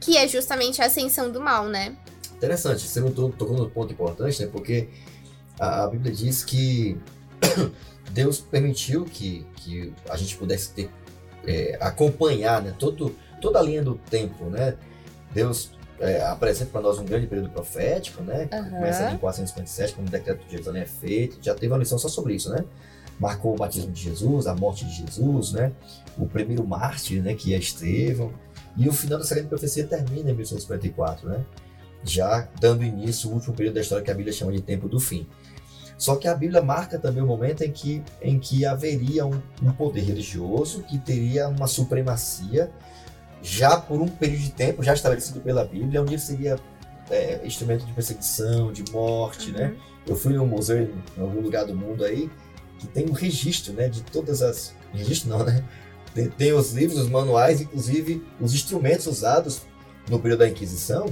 [0.00, 1.96] que é justamente a ascensão do mal, né?
[2.36, 4.48] Interessante, você não to- tocou no ponto importante, né?
[4.50, 4.88] Porque
[5.58, 6.98] a, a Bíblia diz que
[8.10, 10.90] Deus permitiu que, que a gente pudesse ter,
[11.46, 12.74] é, acompanhar né?
[12.78, 14.76] Todo, toda a linha do tempo, né?
[15.32, 18.46] Deus é, apresenta para nós um grande período profético, né?
[18.46, 18.70] Que Aham.
[18.70, 21.38] Começa em 457, quando o decreto de Jerusalém é feito.
[21.40, 22.64] Já teve uma lição só sobre isso, né?
[23.18, 25.72] Marcou o batismo de Jesus, a morte de Jesus, né?
[26.18, 27.34] O primeiro mártir, né?
[27.34, 28.32] Que é Estevão.
[28.76, 31.44] E o final da grande profecia termina em 1854, né?
[32.02, 34.98] Já dando início ao último período da história que a Bíblia chama de tempo do
[34.98, 35.26] fim.
[35.96, 39.72] Só que a Bíblia marca também o momento em que, em que haveria um, um
[39.72, 42.70] poder religioso que teria uma supremacia
[43.44, 46.58] já por um período de tempo já estabelecido pela Bíblia, onde ele seria
[47.10, 49.76] é, instrumento de perseguição, de morte, né?
[50.06, 52.30] Eu fui num museu em algum lugar do mundo aí
[52.78, 55.62] que tem um registro, né, de todas as registro não, né?
[56.14, 59.62] Tem, tem os livros, os manuais, inclusive os instrumentos usados
[60.08, 61.06] no período da Inquisição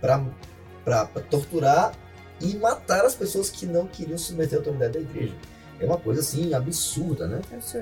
[0.00, 1.92] para torturar
[2.40, 5.34] e matar as pessoas que não queriam submeter a autoridade da igreja.
[5.80, 7.40] É uma coisa assim absurda, né?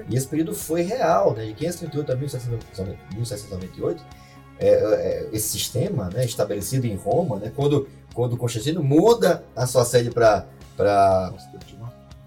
[0.09, 1.47] E esse período foi real, né?
[1.47, 4.03] De 538 a 1798,
[4.61, 9.85] é, é, esse sistema né, estabelecido em Roma, né, quando, quando Constantino muda a sua
[9.85, 10.47] sede para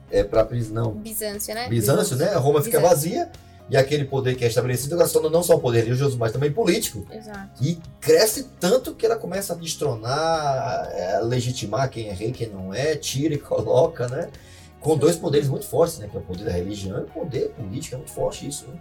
[0.10, 1.68] é, para não Bizâncio, né?
[1.70, 2.34] Bizâncio, né?
[2.36, 2.96] Roma fica Bizâncio.
[2.96, 3.32] vazia
[3.70, 6.34] e aquele poder que é estabelecido agora se torna não só um poder religioso, mas
[6.34, 7.08] também político.
[7.10, 7.64] Exato.
[7.64, 12.74] E cresce tanto que ela começa a destronar, é, legitimar quem é rei, quem não
[12.74, 14.28] é, tira e coloca, né?
[14.82, 16.10] Com dois poderes muito fortes, né?
[16.10, 18.74] Que é o poder da religião e o poder político, é muito forte isso, né?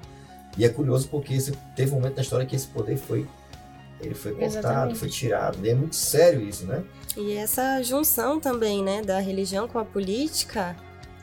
[0.58, 1.36] E é curioso porque
[1.76, 3.26] teve um momento na história que esse poder foi
[4.00, 5.58] ele foi cortado, foi tirado.
[5.62, 6.82] E é muito sério isso, né?
[7.16, 10.74] E essa junção também, né, da religião com a política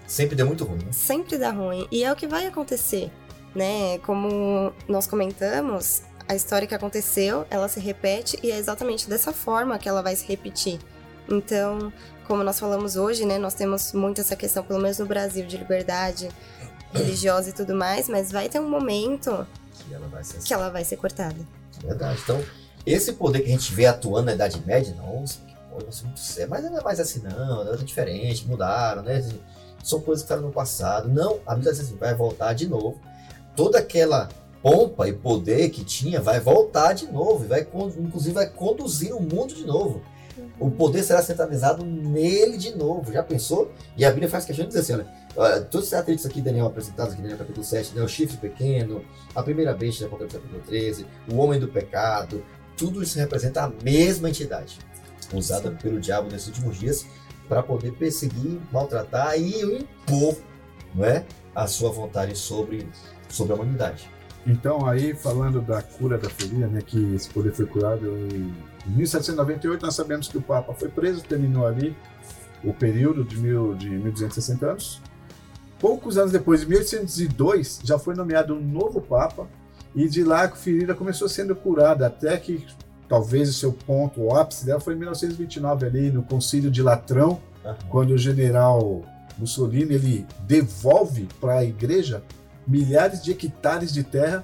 [0.07, 0.79] Sempre deu muito ruim.
[0.85, 0.91] Né?
[0.93, 1.85] Sempre dá ruim.
[1.91, 3.11] E é o que vai acontecer,
[3.53, 3.99] né?
[3.99, 9.77] Como nós comentamos, a história que aconteceu, ela se repete e é exatamente dessa forma
[9.77, 10.79] que ela vai se repetir.
[11.29, 11.91] Então,
[12.27, 15.57] como nós falamos hoje, né, nós temos muito essa questão, pelo menos no Brasil, de
[15.57, 16.29] liberdade
[16.93, 20.69] religiosa e tudo mais, mas vai ter um momento que ela vai ser, que ela
[20.69, 21.37] vai ser cortada.
[21.81, 22.19] Verdade.
[22.23, 22.43] Então,
[22.85, 25.39] esse poder que a gente vê atuando na Idade Média, nossa,
[26.03, 26.49] muito sério.
[26.49, 29.23] Mas não é mais assim, não, é diferente, mudaram, né?
[29.83, 31.07] São coisas que estavam no passado.
[31.07, 32.99] Não, a Bíblia diz assim, vai voltar de novo.
[33.55, 34.29] Toda aquela
[34.61, 39.21] pompa e poder que tinha vai voltar de novo, e vai, inclusive vai conduzir o
[39.21, 40.01] mundo de novo.
[40.59, 43.11] O poder será centralizado nele de novo.
[43.11, 43.71] Já pensou?
[43.95, 47.13] E a Bíblia faz questão de dizer assim: olha, todos os atritos aqui, Daniel, apresentados
[47.13, 49.03] aqui Daniel capítulo 7, né, o chifre pequeno,
[49.35, 52.43] a primeira besta de Apocalipse capítulo 13, o homem do pecado,
[52.75, 54.79] tudo isso representa a mesma entidade
[55.33, 55.75] usada Sim.
[55.75, 57.05] pelo diabo nesses últimos dias
[57.47, 60.35] para poder perseguir, maltratar e impor
[60.93, 62.87] não é, a sua vontade sobre,
[63.29, 64.09] sobre a humanidade.
[64.45, 68.53] Então, aí, falando da cura da ferida, né, que esse poder foi curado em
[68.91, 71.95] 1798, nós sabemos que o Papa foi preso, terminou ali
[72.63, 75.01] o período de, mil, de 1260 anos.
[75.79, 79.47] Poucos anos depois, em 1802, já foi nomeado um novo Papa,
[79.95, 82.65] e de lá a ferida começou sendo curada, até que
[83.07, 87.41] talvez o seu ponto, o ápice dela foi em 1929, ali no Concílio de Latrão,
[87.63, 87.73] uhum.
[87.89, 89.03] quando o general
[89.37, 92.23] Mussolini ele devolve para a igreja
[92.67, 94.43] milhares de hectares de terra,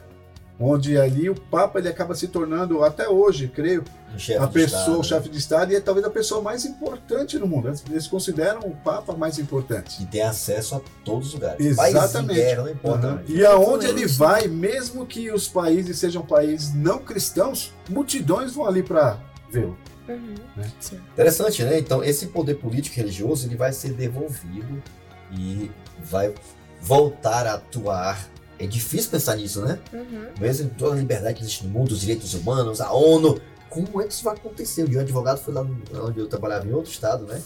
[0.64, 3.84] onde ali o Papa ele acaba se tornando, até hoje, creio,
[4.40, 7.74] a pessoa, o chefe de Estado, e é talvez a pessoa mais importante no mundo.
[7.90, 10.02] Eles consideram o Papa mais importante.
[10.02, 11.66] E tem acesso a todos os lugares.
[11.66, 12.36] Exatamente.
[12.36, 13.24] Guerra, não importa uhum.
[13.28, 18.84] E aonde ele vai, mesmo que os países sejam países não cristãos, multidões vão ali
[18.84, 19.20] para
[19.52, 19.78] vê-lo.
[20.08, 20.36] Uhum.
[20.56, 20.72] Né?
[21.14, 21.80] Interessante, né?
[21.80, 24.82] Então, esse poder político religioso ele vai ser devolvido
[25.32, 25.72] e
[26.04, 26.34] vai
[26.82, 28.30] voltar a atuar.
[28.64, 29.78] É difícil pensar nisso, né?
[29.92, 30.28] Uhum.
[30.40, 33.42] Mesmo toda a liberdade que existe no mundo, os direitos humanos, a ONU.
[33.70, 34.88] Como é que isso vai acontecer?
[34.90, 35.68] Um advogado foi lá
[36.02, 37.42] onde eu trabalhava em outro estado, né?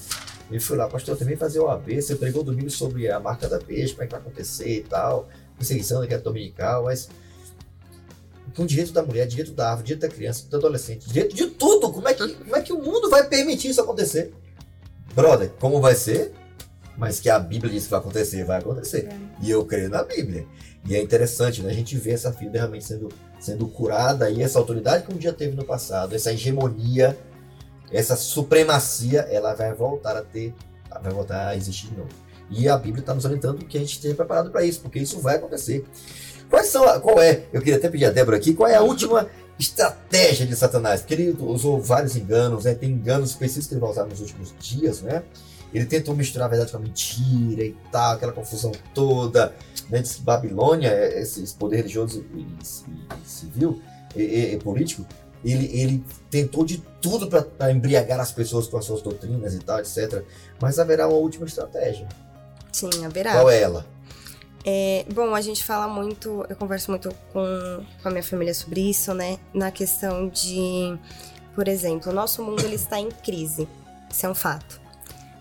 [0.51, 1.99] Ele foi lá, pastor, também fazer o AB.
[1.99, 5.27] Você pregou domingo sobre a marca da peixe, como é que vai acontecer e tal.
[5.57, 7.09] Perseguição da dominical, mas
[8.55, 11.91] com direito da mulher, direito da árvore, direito da criança, do adolescente, direito de tudo.
[11.91, 14.31] Como é que, como é que o mundo vai permitir isso acontecer?
[15.15, 16.31] Brother, como vai ser?
[16.97, 19.07] mas que a Bíblia diz que vai acontecer, vai acontecer.
[19.07, 19.17] É.
[19.41, 20.45] E eu creio na Bíblia.
[20.87, 21.69] E é interessante, né?
[21.69, 25.33] A gente vê essa filha realmente sendo, sendo curada e essa autoridade que um dia
[25.33, 27.17] teve no passado, essa hegemonia,
[27.91, 30.53] essa supremacia, ela vai voltar a ter,
[31.03, 32.09] vai voltar a existir de novo.
[32.49, 35.19] E a Bíblia está nos orientando que a gente esteja preparado para isso, porque isso
[35.19, 35.85] vai acontecer.
[36.49, 39.27] Quais são, qual é, eu queria até pedir a Débora aqui, qual é a última
[39.59, 41.01] estratégia de Satanás?
[41.01, 42.73] Porque ele usou vários enganos, né?
[42.73, 45.23] tem enganos específicos que ele vai usar nos últimos dias, né?
[45.73, 49.53] Ele tentou misturar a verdade com a mentira e tal, aquela confusão toda.
[49.89, 53.81] Diz que Babilônia, é, esse poder religioso e, e civil
[54.15, 55.05] e, e, político,
[55.43, 59.79] ele, ele tentou de tudo para embriagar as pessoas com as suas doutrinas e tal,
[59.79, 60.23] etc.
[60.59, 62.07] Mas haverá uma última estratégia.
[62.71, 63.33] Sim, haverá.
[63.33, 63.85] Qual é ela?
[64.65, 68.89] É, bom, a gente fala muito, eu converso muito com, com a minha família sobre
[68.89, 69.39] isso, né?
[69.53, 70.97] Na questão de,
[71.55, 73.67] por exemplo, o nosso mundo ele está em crise.
[74.11, 74.81] Isso é um fato.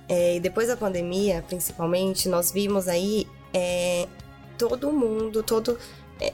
[0.08, 4.06] É, e depois da pandemia, principalmente, nós vimos aí é,
[4.56, 5.78] todo mundo, todo
[6.20, 6.32] é,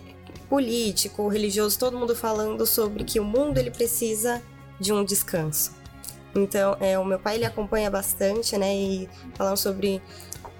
[0.49, 4.43] político, religioso, todo mundo falando sobre que o mundo ele precisa
[4.79, 5.73] de um descanso.
[6.35, 8.75] Então, é, o meu pai ele acompanha bastante, né?
[8.75, 10.01] E falando sobre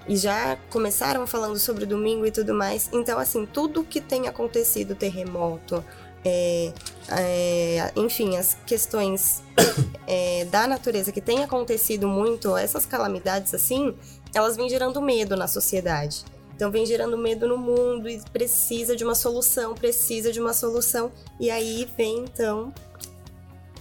[0.07, 2.89] e já começaram falando sobre o domingo e tudo mais.
[2.91, 5.83] Então, assim, tudo que tem acontecido, terremoto,
[6.25, 6.73] é,
[7.09, 9.43] é, enfim, as questões
[10.07, 13.95] é, da natureza que tem acontecido muito, essas calamidades assim,
[14.33, 16.25] elas vêm gerando medo na sociedade.
[16.55, 21.11] Então vem gerando medo no mundo e precisa de uma solução, precisa de uma solução.
[21.39, 22.73] E aí vem então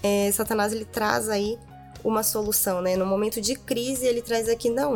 [0.02, 1.58] é, Satanás ele traz aí
[2.02, 2.96] uma solução, né?
[2.96, 4.94] No momento de crise ele traz aqui não,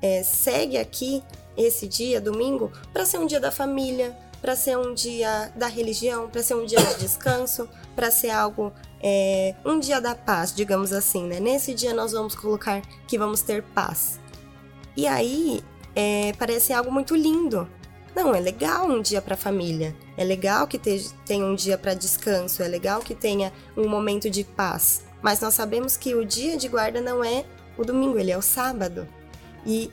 [0.00, 1.22] é, segue aqui
[1.56, 6.28] esse dia, domingo, para ser um dia da família, para ser um dia da religião,
[6.28, 10.92] para ser um dia de descanso, para ser algo é, um dia da paz, digamos
[10.92, 11.38] assim, né?
[11.38, 14.18] Nesse dia nós vamos colocar que vamos ter paz.
[14.96, 15.62] E aí
[15.94, 17.68] é, parece algo muito lindo.
[18.14, 22.62] Não, é legal um dia para família, é legal que tenha um dia para descanso,
[22.62, 25.04] é legal que tenha um momento de paz.
[25.22, 27.44] Mas nós sabemos que o dia de guarda não é
[27.78, 29.06] o domingo, ele é o sábado.
[29.64, 29.90] E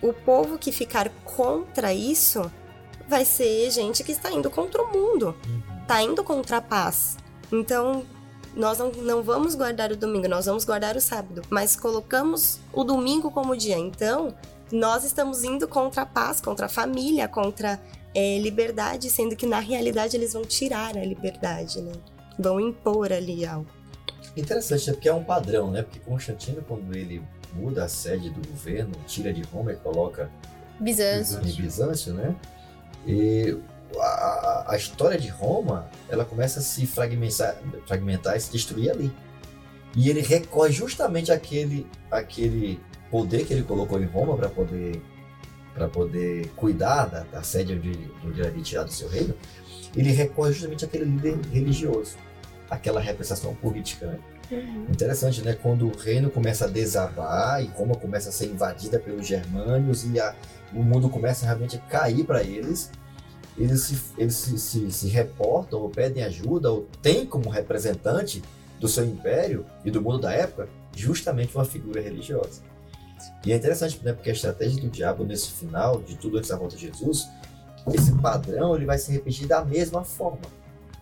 [0.00, 2.50] o povo que ficar contra isso
[3.08, 5.36] vai ser gente que está indo contra o mundo,
[5.82, 7.18] está indo contra a paz.
[7.52, 8.04] Então,
[8.54, 12.84] nós não, não vamos guardar o domingo, nós vamos guardar o sábado, mas colocamos o
[12.84, 13.78] domingo como dia.
[13.78, 14.34] Então,
[14.72, 17.80] nós estamos indo contra a paz, contra a família, contra
[18.14, 21.92] é, liberdade, sendo que na realidade eles vão tirar a liberdade, né?
[22.38, 23.66] Vão impor ali algo.
[24.36, 24.92] Interessante, né?
[24.92, 25.82] porque é um padrão, né?
[25.82, 30.30] Porque Constantino, quando ele muda a sede do governo, tira de Roma e coloca
[30.78, 31.40] Bizâncio.
[31.44, 32.34] em Bizâncio, né?
[33.06, 33.56] E
[33.98, 37.56] a, a história de Roma, ela começa a se fragmentar,
[37.86, 39.12] fragmentar e se destruir ali.
[39.96, 42.78] E ele recorre justamente àquele, àquele
[43.10, 45.00] poder que ele colocou em Roma para poder
[45.74, 47.90] para poder cuidar da, da sede onde,
[48.26, 49.32] onde ele havia tirado o seu reino,
[49.96, 52.16] ele recorre justamente àquele líder religioso,
[52.68, 54.06] aquela representação política.
[54.06, 54.18] Né?
[54.50, 54.86] Uhum.
[54.90, 55.54] Interessante, né?
[55.54, 60.18] Quando o reino começa a desabar e Roma começa a ser invadida pelos germânios e
[60.20, 60.34] a-
[60.74, 62.90] o mundo começa realmente a cair para eles,
[63.56, 68.42] eles, se, eles se, se, se reportam ou pedem ajuda ou têm como representante
[68.80, 72.62] do seu império e do mundo da época justamente uma figura religiosa.
[73.44, 74.12] E é interessante, né?
[74.12, 77.28] Porque a estratégia do diabo nesse final, de tudo antes da volta de Jesus,
[77.94, 80.40] esse padrão ele vai se repetir da mesma forma.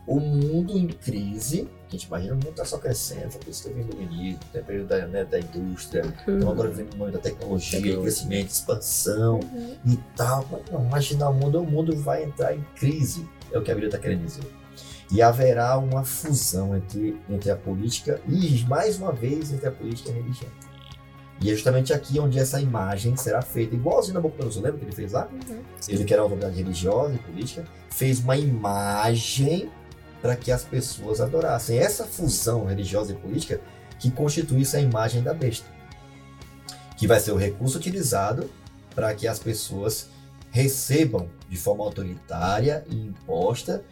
[0.06, 3.50] O mundo em crise, que a gente imagina, o mundo está só crescendo, foi por
[3.50, 6.96] isso que teve o iluminismo, tem período da, né, da indústria, então agora vem o
[6.96, 8.02] momento da tecnologia, Tecnologia.
[8.02, 9.76] crescimento, expansão Uhum.
[9.86, 10.46] e tal.
[10.50, 13.74] Mas não, imaginar o mundo, o mundo vai entrar em crise, é o que a
[13.74, 14.44] Bíblia está querendo dizer.
[15.10, 20.10] E haverá uma fusão entre, entre a política e, mais uma vez, entre a política
[20.10, 20.50] e a religião.
[21.40, 25.12] E é justamente aqui onde essa imagem será feita, igualzinho Nabucodonosor, lembra que ele fez
[25.12, 25.28] lá?
[25.30, 25.62] Uhum.
[25.88, 29.70] Ele que era uma autoridade religiosa e política, fez uma imagem
[30.20, 31.78] para que as pessoas adorassem.
[31.78, 33.60] Essa fusão religiosa e política
[34.00, 35.66] que constituísse a imagem da besta,
[36.96, 38.50] que vai ser o recurso utilizado
[38.94, 40.08] para que as pessoas
[40.50, 43.84] recebam de forma autoritária e imposta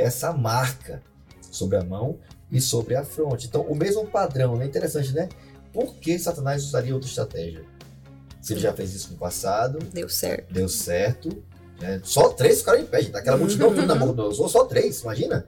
[0.00, 1.02] essa marca
[1.50, 2.18] sobre a mão
[2.50, 3.46] e sobre a fronte.
[3.46, 4.66] Então, o mesmo padrão, né?
[4.66, 5.28] Interessante, né?
[5.72, 7.62] Por que Satanás usaria outra estratégia?
[8.40, 10.52] Se ele já fez isso no passado, Deu certo.
[10.52, 11.42] deu certo.
[11.80, 12.00] né?
[12.02, 13.12] Só três ficaram em pé, gente.
[13.12, 15.46] Daquela multidão toda na Nabucodonosor, só três, imagina.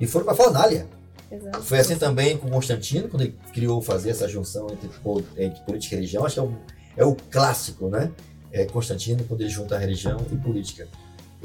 [0.00, 0.86] E foram para Fornalha.
[1.30, 1.62] Exato.
[1.62, 4.88] Foi assim também com Constantino, quando ele criou fazer essa junção entre,
[5.36, 6.24] entre política e religião.
[6.24, 6.56] Acho que é o,
[6.98, 8.10] é o clássico, né?
[8.52, 10.88] É Constantino, quando ele junta religião e política.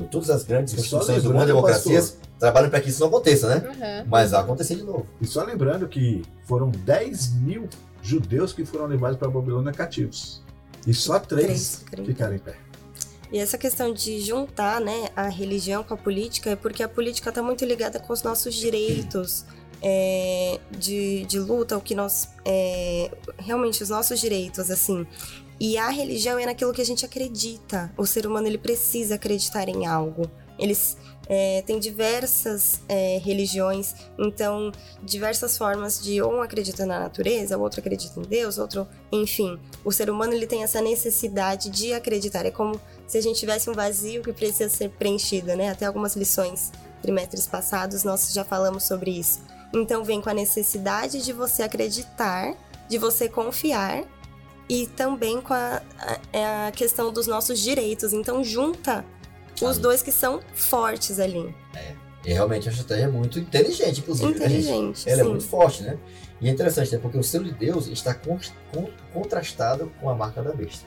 [0.10, 3.68] Todas as grandes só constituições do mundo, democracias, trabalham para que isso não aconteça, né?
[3.68, 4.08] Uhum.
[4.10, 5.06] Mas vai acontecer de novo.
[5.20, 7.70] E só lembrando que foram 10 mil
[8.02, 10.42] judeus que foram levados para a Babilônia cativos.
[10.88, 12.56] E só três, Três ficaram em ficaram em pé.
[13.32, 17.30] E essa questão de juntar né, a religião com a política é porque a política
[17.30, 19.46] está muito ligada com os nossos direitos
[19.82, 22.30] é, de, de luta, o que nós.
[22.46, 25.08] é, realmente, os nossos direitos, assim.
[25.64, 27.94] E a religião é naquilo que a gente acredita.
[27.96, 30.28] O ser humano ele precisa acreditar em algo.
[30.58, 30.98] Eles
[31.28, 34.72] é, têm diversas é, religiões, então
[35.04, 39.60] diversas formas de um acredita na natureza, o outro acredita em Deus, outro, enfim.
[39.86, 42.44] O ser humano ele tem essa necessidade de acreditar.
[42.44, 45.70] É como se a gente tivesse um vazio que precisa ser preenchido, né?
[45.70, 46.72] Até algumas lições
[47.04, 49.42] trimestres passados nós já falamos sobre isso.
[49.72, 52.56] Então vem com a necessidade de você acreditar,
[52.90, 54.04] de você confiar
[54.72, 55.82] e também com a,
[56.34, 58.14] a, a questão dos nossos direitos.
[58.14, 59.04] Então junta
[59.62, 61.54] os dois que são fortes ali.
[62.26, 64.32] E realmente a estratégia é muito inteligente, inclusive.
[64.40, 64.60] né, gente?
[64.60, 65.10] Inteligente.
[65.10, 65.30] Ela é sim.
[65.30, 65.98] muito forte, né?
[66.40, 67.00] E é interessante, né?
[67.02, 68.40] Porque o selo de Deus está con-
[68.74, 70.86] con- contrastado com a marca da besta.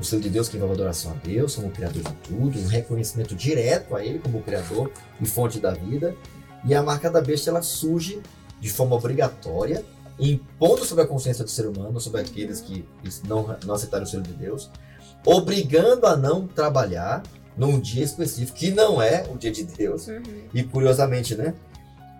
[0.00, 3.36] O selo de Deus que envolve adoração a Deus como Criador de tudo, um reconhecimento
[3.36, 6.16] direto a Ele como Criador e fonte da vida.
[6.64, 8.20] E a marca da besta, ela surge
[8.60, 9.84] de forma obrigatória,
[10.24, 12.84] impondo sobre a consciência do ser humano, sobre aqueles que
[13.26, 14.70] não, não aceitaram o selo de Deus,
[15.24, 17.22] obrigando a não trabalhar
[17.56, 20.08] num dia específico, que não é o dia de Deus.
[20.08, 20.22] Uhum.
[20.54, 21.54] E curiosamente, né?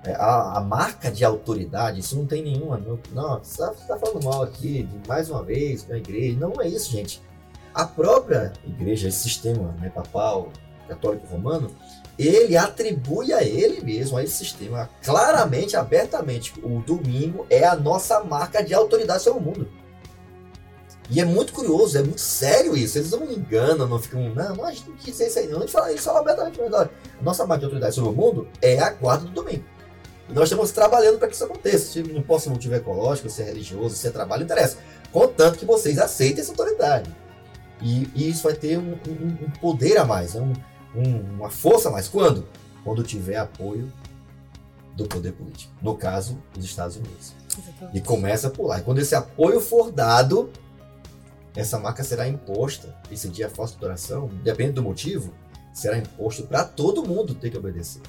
[0.05, 2.79] é, A, a marca de autoridade, isso não tem nenhuma.
[2.79, 6.38] Não, não você está falando mal aqui, de mais uma vez, da igreja.
[6.38, 7.23] Não é isso, gente.
[7.75, 10.51] A própria igreja, esse sistema né, papal,
[10.88, 11.71] católico romano,
[12.18, 18.23] ele atribui a ele mesmo, a esse sistema, claramente, abertamente, o domingo é a nossa
[18.23, 19.68] marca de autoridade sobre o mundo.
[21.11, 22.97] E é muito curioso, é muito sério isso.
[22.97, 24.31] Eles não enganam, não ficam.
[24.35, 25.59] Não, não, a gente não quis isso aí, não.
[25.59, 26.90] A gente fala, eles falam abertamente, mas olha,
[27.21, 29.64] a nossa marca de autoridade sobre o mundo é a guarda do domingo.
[30.29, 31.92] E nós estamos trabalhando para que isso aconteça.
[31.92, 34.79] Se não posso um motivo ecológico, se é religioso, se é trabalho, não interessa.
[35.11, 37.14] Contanto que vocês aceitem essa autoridade.
[37.83, 40.40] E, e isso vai ter um, um- um poder a mais, né?
[40.40, 40.52] um,
[40.95, 42.09] um- uma força a mais.
[42.09, 42.47] Quando?
[42.85, 43.93] Quando tiver apoio
[44.97, 45.73] do poder político.
[45.81, 47.33] No caso, os Estados Unidos.
[47.51, 47.97] Exatamente.
[47.97, 48.79] E começa por lá.
[48.79, 50.51] E quando esse apoio for dado,
[51.57, 52.95] essa marca será imposta.
[53.11, 55.33] Esse dia falso de adoração, depende do motivo,
[55.73, 58.03] será imposto para todo mundo ter que obedecer.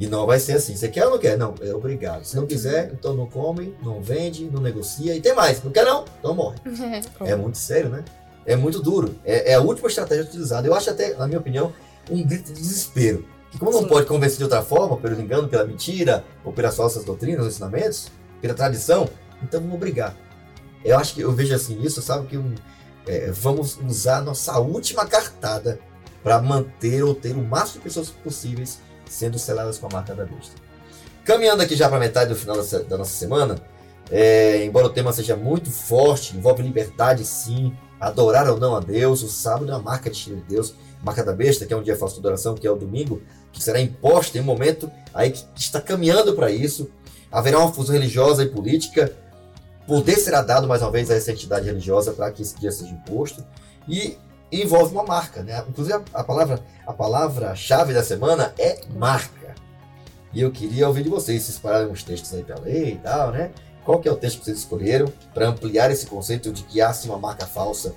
[0.00, 0.74] E não vai ser assim.
[0.74, 1.38] Você quer ou não quer?
[1.38, 2.24] Não, é obrigado.
[2.24, 5.14] Se não quiser, então não come, não vende, não negocia.
[5.14, 5.62] E tem mais.
[5.62, 6.04] Não quer não?
[6.18, 6.58] Então morre.
[7.20, 8.04] É muito sério, né?
[8.46, 9.14] é muito duro.
[9.24, 10.66] É, é a última estratégia utilizada.
[10.66, 11.72] Eu acho até, na minha opinião,
[12.10, 13.24] um grito de desespero.
[13.50, 13.88] Que como não Sim.
[13.88, 18.54] pode convencer de outra forma, pelo engano, pela mentira, ou pelas falsas doutrinas, ensinamentos, pela
[18.54, 19.08] tradição,
[19.42, 20.16] então vamos brigar.
[20.84, 22.54] Eu acho que eu vejo assim isso, sabe que um,
[23.06, 25.78] é, vamos usar nossa última cartada
[26.22, 30.24] para manter ou ter o máximo de pessoas possíveis sendo seladas com a marca da
[30.24, 30.56] besta.
[31.24, 33.56] Caminhando aqui já para metade do final da, da nossa semana,
[34.10, 39.22] é, embora o tema seja muito forte, envolve liberdade sim, adorar ou não a Deus,
[39.22, 40.74] o sábado é uma marca de Deus,
[41.04, 43.62] marca da besta, que é um dia falso de adoração, que é o domingo, que
[43.62, 46.90] será imposta em um momento aí que está caminhando para isso.
[47.30, 49.12] Haverá uma fusão religiosa e política,
[49.86, 52.92] poder será dado mais uma vez a essa entidade religiosa para que esse dia seja
[52.92, 53.44] imposto
[53.88, 54.16] e
[54.50, 55.64] envolve uma marca, né?
[55.68, 59.54] Inclusive a, palavra a palavra chave da semana é marca.
[60.32, 63.30] E eu queria ouvir de vocês, se separaram uns textos aí para ler e tal,
[63.30, 63.50] né?
[63.84, 66.92] Qual que é o texto que vocês escolheram para ampliar esse conceito de que há
[66.92, 67.94] sim uma marca falsa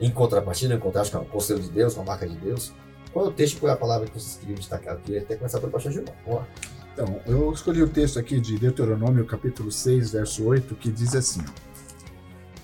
[0.00, 2.72] em contrapartida, em contraste com o conselho de Deus, com a marca de Deus?
[3.12, 4.94] Qual é o texto, qual é a palavra que vocês queriam destacar?
[4.94, 6.14] Eu queria até começar pelo pastor Gilmar.
[6.26, 6.48] Vamos lá.
[6.92, 11.42] Então, eu escolhi o texto aqui de Deuteronômio, capítulo 6, verso 8, que diz assim: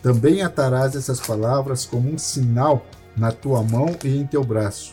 [0.03, 2.85] Também atarás essas palavras como um sinal
[3.17, 4.93] na tua mão e em teu braço,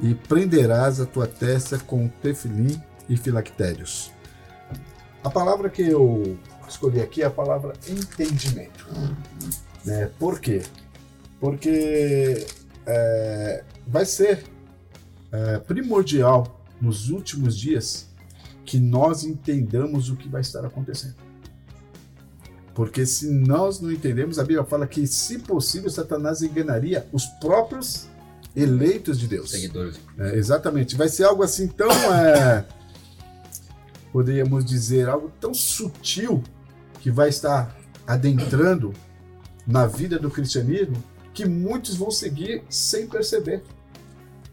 [0.00, 4.12] e prenderás a tua testa com tefilim e filactérios.
[5.24, 6.38] A palavra que eu
[6.68, 8.86] escolhi aqui é a palavra entendimento.
[9.84, 10.10] Né?
[10.18, 10.62] Por quê?
[11.42, 12.46] Porque
[12.86, 14.44] é, vai ser
[15.32, 18.06] é, primordial nos últimos dias
[18.64, 21.16] que nós entendamos o que vai estar acontecendo.
[22.76, 28.06] Porque se nós não entendemos, a Bíblia fala que, se possível, Satanás enganaria os próprios
[28.54, 29.50] eleitos de Deus.
[29.50, 29.98] Seguidores.
[30.16, 30.94] É, exatamente.
[30.94, 31.90] Vai ser algo assim tão.
[32.14, 32.64] é,
[34.12, 36.40] poderíamos dizer, algo tão sutil
[37.00, 37.76] que vai estar
[38.06, 38.92] adentrando
[39.66, 41.02] na vida do cristianismo
[41.32, 43.62] que muitos vão seguir sem perceber.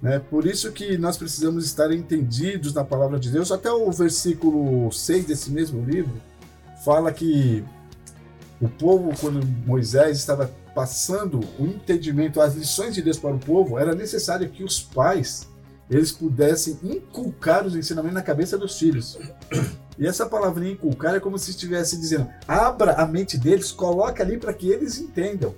[0.02, 0.20] Né?
[0.20, 3.52] Por isso que nós precisamos estar entendidos na palavra de Deus.
[3.52, 6.14] Até o versículo 6 desse mesmo livro
[6.84, 7.64] fala que
[8.62, 13.78] o povo, quando Moisés estava passando o entendimento, as lições de Deus para o povo,
[13.78, 15.48] era necessário que os pais
[15.90, 19.18] eles pudessem inculcar os ensinamentos na cabeça dos filhos.
[19.98, 24.38] E essa palavrinha inculcar é como se estivesse dizendo: abra a mente deles, coloca ali
[24.38, 25.54] para que eles entendam.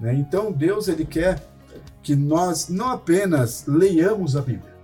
[0.00, 0.14] Né?
[0.14, 1.42] Então Deus ele quer
[2.02, 4.74] que nós não apenas leiamos a Bíblia,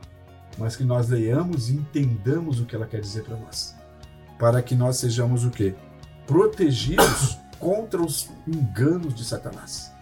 [0.58, 3.74] mas que nós leiamos e entendamos o que ela quer dizer para nós,
[4.38, 5.74] para que nós sejamos o quê?
[6.26, 9.92] Protegidos contra os enganos de Satanás.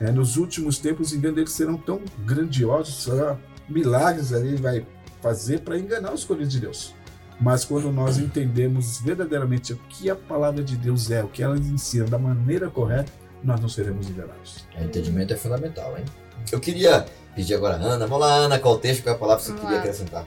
[0.00, 3.38] É, nos últimos tempos, os enganos deles serão tão grandiosos, será
[3.68, 4.84] milagres ele vai
[5.22, 6.94] fazer para enganar os escolhidos de Deus.
[7.40, 11.56] Mas quando nós entendemos verdadeiramente o que a palavra de Deus é, o que ela
[11.56, 13.10] ensina da maneira correta,
[13.44, 14.64] nós não seremos enganados.
[14.78, 16.04] O entendimento é fundamental, hein?
[16.50, 18.06] Eu queria pedir agora a Ana.
[18.06, 19.82] Vamos lá, Ana, qual o texto, qual é a palavra que você Vamos queria lá.
[19.82, 20.26] acrescentar?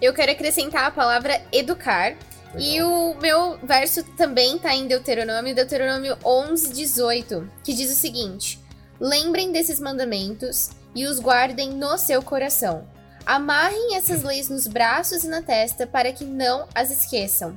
[0.00, 2.16] Eu quero acrescentar a palavra educar.
[2.58, 8.58] E o meu verso também está em Deuteronômio, Deuteronômio 11, 18, que diz o seguinte:
[8.98, 12.88] Lembrem desses mandamentos e os guardem no seu coração.
[13.26, 17.56] Amarrem essas leis nos braços e na testa para que não as esqueçam.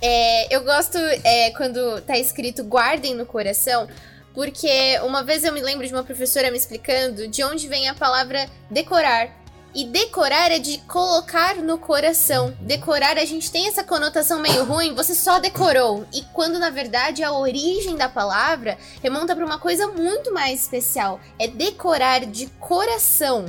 [0.00, 3.86] É, eu gosto é, quando tá escrito guardem no coração,
[4.34, 7.94] porque uma vez eu me lembro de uma professora me explicando de onde vem a
[7.94, 9.30] palavra decorar.
[9.76, 12.56] E decorar é de colocar no coração.
[12.60, 16.06] Decorar, a gente tem essa conotação meio ruim, você só decorou.
[16.12, 21.20] E quando na verdade a origem da palavra remonta para uma coisa muito mais especial.
[21.40, 23.46] É decorar de coração.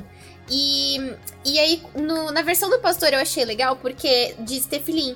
[0.50, 0.98] E,
[1.44, 5.16] e aí, no- na versão do pastor eu achei legal porque diz tefilim.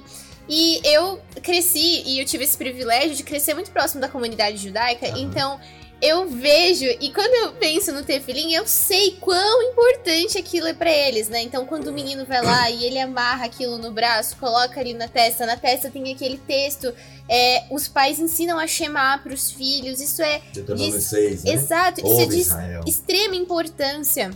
[0.49, 5.07] E eu cresci e eu tive esse privilégio de crescer muito próximo da comunidade judaica,
[5.07, 5.19] Aham.
[5.19, 5.59] então
[6.01, 10.89] eu vejo e quando eu penso no tefilim, eu sei quão importante aquilo é pra
[10.89, 11.41] eles, né?
[11.43, 15.07] Então quando o menino vai lá e ele amarra aquilo no braço, coloca ali na
[15.07, 16.91] testa, na testa tem aquele texto,
[17.29, 21.51] é, os pais ensinam a chamar pros filhos, isso é Diz- 6, né?
[21.53, 22.81] exato, isso é Ouve de Israel.
[22.87, 24.31] extrema importância.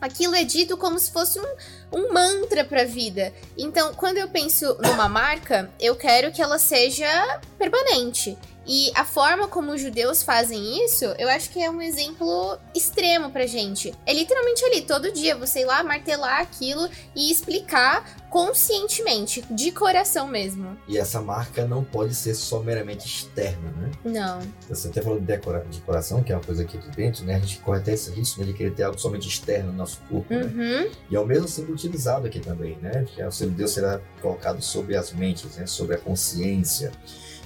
[0.00, 1.56] Aquilo é dito como se fosse um,
[1.92, 3.32] um mantra pra vida.
[3.56, 8.36] Então, quando eu penso numa marca, eu quero que ela seja permanente.
[8.66, 13.30] E a forma como os judeus fazem isso, eu acho que é um exemplo extremo
[13.30, 13.92] pra gente.
[14.06, 20.28] É literalmente ali, todo dia, você ir lá martelar aquilo e explicar conscientemente, de coração
[20.28, 20.78] mesmo.
[20.86, 23.90] E essa marca não pode ser só meramente externa, né?
[24.04, 24.40] Não.
[24.68, 27.34] Você até falou de decora- decoração, que é uma coisa aqui de dentro, né?
[27.34, 30.00] A gente corre até esse risco né, de querer ter algo somente externo no nosso
[30.08, 30.42] corpo, né?
[30.44, 30.90] Uhum.
[31.10, 33.04] E é o mesmo símbolo utilizado aqui também, né?
[33.12, 35.66] Que é o selo de Deus será colocado sobre as mentes, né?
[35.66, 36.92] Sobre a consciência,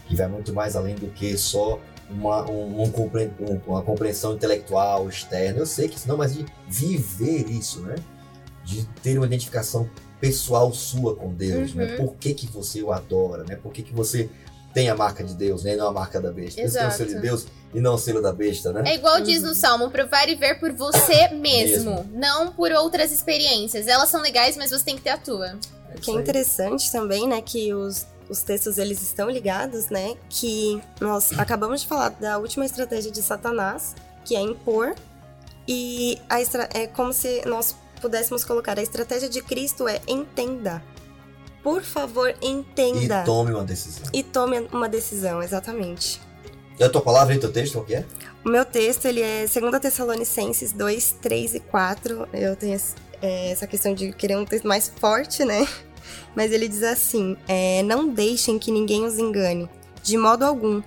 [0.06, 1.78] que vai muito mais além do que só
[2.10, 5.58] uma, um, um compre- um- uma compreensão intelectual externa.
[5.60, 7.94] Eu sei que isso não, mas de viver isso, né?
[8.64, 9.88] De ter uma identificação
[10.20, 11.92] pessoal sua com Deus, né?
[11.92, 12.06] Uhum.
[12.06, 13.56] Por que, que você o adora, né?
[13.56, 14.28] Por que, que você
[14.72, 15.74] tem a marca de Deus, né?
[15.74, 16.60] E não a marca da besta.
[16.60, 17.22] Por isso tem o selo de Exato.
[17.26, 18.82] Deus e não o selo da besta, né?
[18.86, 23.86] É igual diz no Salmo, provar e ver por você mesmo, não por outras experiências.
[23.86, 25.56] Elas são legais, mas você tem que ter a tua.
[25.90, 30.80] É Que é interessante também, né, que os, os textos eles estão ligados, né, que
[31.00, 33.94] nós acabamos de falar da última estratégia de Satanás,
[34.24, 34.94] que é impor,
[35.66, 40.82] e a estra- é como se nós pudéssemos colocar a estratégia de Cristo é entenda.
[41.62, 43.22] Por favor, entenda.
[43.22, 44.04] E tome uma decisão.
[44.12, 46.20] E tome uma decisão, exatamente.
[46.78, 48.04] E a tua palavra e teu texto, qual que é?
[48.44, 52.28] O meu texto, ele é 2 Tessalonicenses 2, 3 e 4.
[52.34, 52.78] Eu tenho
[53.22, 55.66] é, essa questão de querer um texto mais forte, né?
[56.34, 59.68] Mas ele diz assim: é, Não deixem que ninguém os engane,
[60.02, 60.82] de modo algum.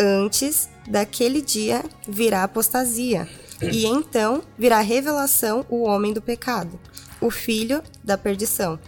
[0.00, 3.28] Antes daquele dia virá apostasia,
[3.60, 6.80] e então virá revelação o homem do pecado,
[7.20, 8.78] o filho da perdição.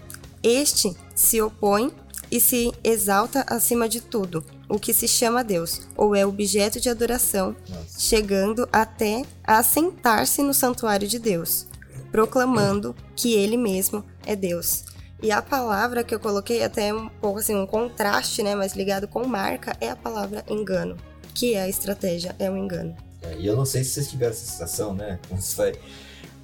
[0.43, 1.93] Este se opõe
[2.31, 6.89] e se exalta acima de tudo, o que se chama Deus, ou é objeto de
[6.89, 8.01] adoração, Nossa.
[8.01, 11.67] chegando até a assentar-se no santuário de Deus,
[12.11, 14.85] proclamando que ele mesmo é Deus.
[15.23, 19.09] E a palavra que eu coloquei até um pouco assim um contraste, né, mas ligado
[19.09, 20.97] com marca é a palavra engano,
[21.35, 22.95] que é a estratégia, é o engano.
[23.23, 25.19] É, e eu não sei se vocês tiveram essa sensação, né?
[25.29, 25.73] Quando você vai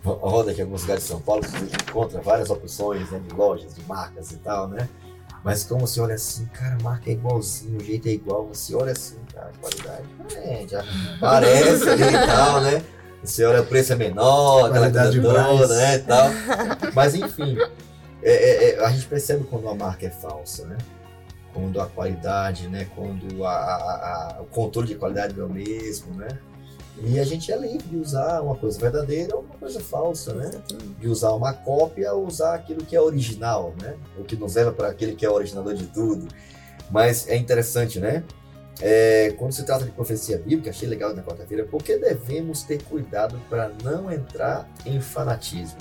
[0.03, 3.75] roda aqui em alguns lugares de São Paulo, você encontra várias opções né, de lojas,
[3.75, 4.89] de marcas e tal, né?
[5.45, 8.75] Mas como você olha assim, cara, a marca é igualzinho, o jeito é igual, você
[8.75, 10.05] olha assim, cara, a qualidade
[10.37, 10.85] é, já
[11.19, 12.83] parece e tal, né?
[13.23, 15.71] Você olha o preço é menor, aquela Qualidade coisa toda, mais.
[15.71, 16.29] né, e tal.
[16.95, 17.59] Mas enfim,
[18.23, 20.77] é, é, é, a gente percebe quando a marca é falsa, né?
[21.53, 22.87] Quando a qualidade, né?
[22.95, 26.29] Quando a, a- a- o controle de qualidade é o mesmo, né?
[27.03, 30.51] E a gente é livre de usar uma coisa verdadeira ou uma coisa falsa, né?
[30.99, 33.95] De usar uma cópia ou usar aquilo que é original, né?
[34.19, 36.29] O que nos leva para aquele que é o originador de tudo.
[36.91, 38.23] Mas é interessante, né?
[38.83, 43.39] É, quando se trata de profecia bíblica, achei legal na quarta-feira, porque devemos ter cuidado
[43.49, 45.79] para não entrar em fanatismo.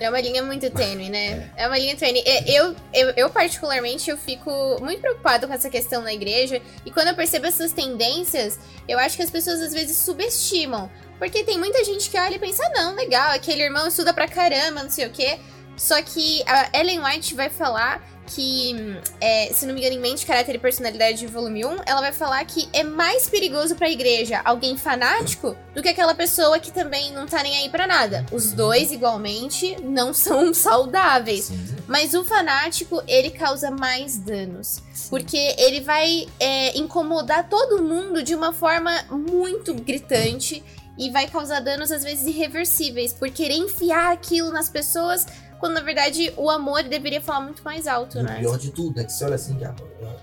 [0.00, 1.50] É uma linha muito tênue, né?
[1.56, 2.22] É uma linha tênue.
[2.24, 6.62] É, Eu, eu, eu, particularmente, eu fico muito preocupado com essa questão na igreja.
[6.86, 10.90] E quando eu percebo essas tendências, eu acho que as pessoas às vezes subestimam.
[11.18, 14.28] Porque tem muita gente que olha e pensa, ah, não, legal, aquele irmão estuda pra
[14.28, 15.38] caramba, não sei o quê.
[15.76, 18.74] Só que a Ellen White vai falar que,
[19.20, 22.44] é, se não me engano, em Mente, Caráter e Personalidade, volume 1, ela vai falar
[22.44, 27.26] que é mais perigoso pra igreja alguém fanático do que aquela pessoa que também não
[27.26, 28.24] tá nem aí pra nada.
[28.30, 31.46] Os dois, igualmente, não são saudáveis.
[31.46, 31.76] Sim.
[31.86, 34.82] Mas o fanático, ele causa mais danos.
[35.08, 40.62] Porque ele vai é, incomodar todo mundo de uma forma muito gritante
[40.98, 43.12] e vai causar danos, às vezes, irreversíveis.
[43.12, 45.24] Por querer enfiar aquilo nas pessoas,
[45.58, 48.38] quando na verdade o amor deveria falar muito mais alto, E o né?
[48.40, 49.04] pior de tudo, né?
[49.04, 49.74] Que você olha assim, já,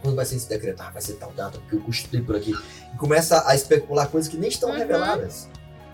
[0.01, 0.81] quando vai ser esse decreto?
[0.81, 2.53] Ah, vai ser tal data, porque eu custei por aqui.
[2.93, 4.77] E começa a especular coisas que nem estão Uhum.
[4.77, 5.49] reveladas.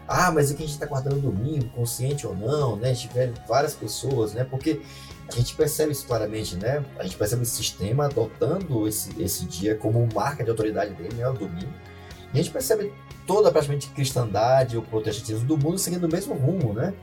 [0.07, 2.93] Ah, mas e que a gente está guardando domingo, consciente ou não, né?
[2.93, 4.43] Tiveram várias pessoas, né?
[4.43, 4.81] Porque
[5.29, 6.83] a gente percebe isso claramente, né?
[6.99, 11.27] A gente percebe esse sistema adotando esse, esse dia como marca de autoridade dele, né?
[11.29, 11.71] O domingo.
[12.33, 12.93] E a gente percebe
[13.25, 16.93] toda praticamente cristandade ou protestantismo do mundo seguindo o mesmo rumo, né?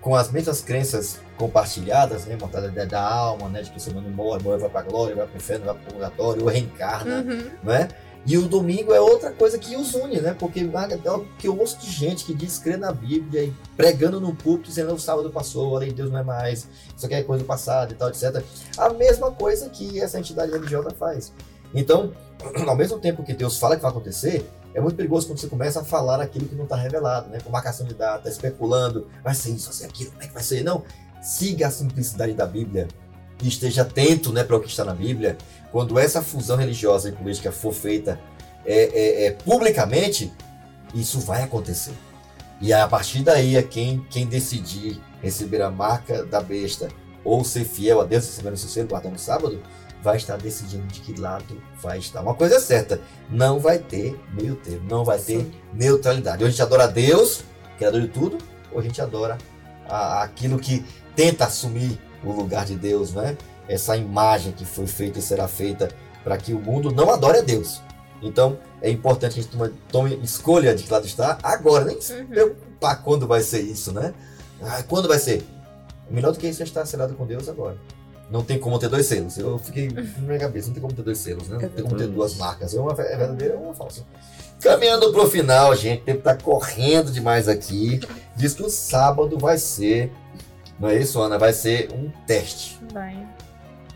[0.00, 2.36] Com as mesmas crenças compartilhadas, né?
[2.38, 3.62] Mortalidade da alma, né?
[3.62, 5.92] De que o ser humano morre, morre, vai pra glória, vai pro inferno, vai pro
[5.94, 7.50] purgatório, ou reencarna, Uhum.
[7.62, 7.88] né?
[8.26, 10.36] E o domingo é outra coisa que os une, né?
[10.38, 14.20] Porque é o que eu ouço de gente que diz crer na Bíblia e pregando
[14.20, 17.14] no púlpito, dizendo o sábado passou, a lei de Deus não é mais, isso aqui
[17.14, 18.44] é coisa do passado e tal, etc.
[18.76, 21.32] A mesma coisa que essa entidade religiosa faz.
[21.74, 22.12] Então,
[22.68, 25.80] ao mesmo tempo que Deus fala que vai acontecer, é muito perigoso quando você começa
[25.80, 27.38] a falar aquilo que não está revelado, né?
[27.42, 30.42] Com marcação de data, especulando, vai ser isso, vai ser aquilo, como é que vai
[30.42, 30.62] ser?
[30.62, 30.84] Não,
[31.20, 32.88] siga a simplicidade da Bíblia
[33.42, 35.36] e esteja atento, né, para o que está na Bíblia.
[35.72, 38.20] Quando essa fusão religiosa e política for feita
[38.64, 40.32] é, é, é, publicamente,
[40.94, 41.94] isso vai acontecer.
[42.60, 46.88] E a partir daí, é quem, quem decidir receber a marca da besta
[47.24, 49.62] ou ser fiel a Deus, recebendo o seu guardando o sábado,
[50.02, 52.20] vai estar decidindo de que lado vai estar.
[52.22, 55.52] Uma coisa é certa, não vai ter meio termo, não vai ter Sim.
[55.72, 56.42] neutralidade.
[56.42, 57.42] Ou a gente adora Deus,
[57.76, 58.38] criador de tudo,
[58.72, 59.36] ou a gente adora
[59.88, 60.84] a- aquilo que
[61.14, 63.36] tenta assumir o lugar de Deus, né?
[63.68, 65.88] Essa imagem que foi feita e será feita
[66.24, 67.80] para que o mundo não adore a Deus.
[68.22, 72.00] Então, é importante que a gente tome, tome escolha de que lado está agora, nem
[72.00, 72.26] se Uhum.
[72.26, 74.12] preocupar quando vai ser isso, né?
[74.62, 75.42] Ah, quando vai ser?
[76.10, 77.78] Melhor do que isso é estar selado com Deus agora.
[78.30, 79.36] Não tem como ter dois selos.
[79.36, 81.58] Eu fiquei na minha cabeça, não tem como ter dois selos, né?
[81.60, 82.74] Não tem como ter duas marcas.
[82.74, 84.04] É uma é verdadeira ou uma falsa.
[84.60, 88.00] Caminhando pro final, gente, o tempo tá correndo demais aqui.
[88.36, 90.12] Diz que o sábado vai ser.
[90.78, 91.38] Não é isso, Ana?
[91.38, 92.78] Vai ser um teste.
[92.92, 93.26] Vai.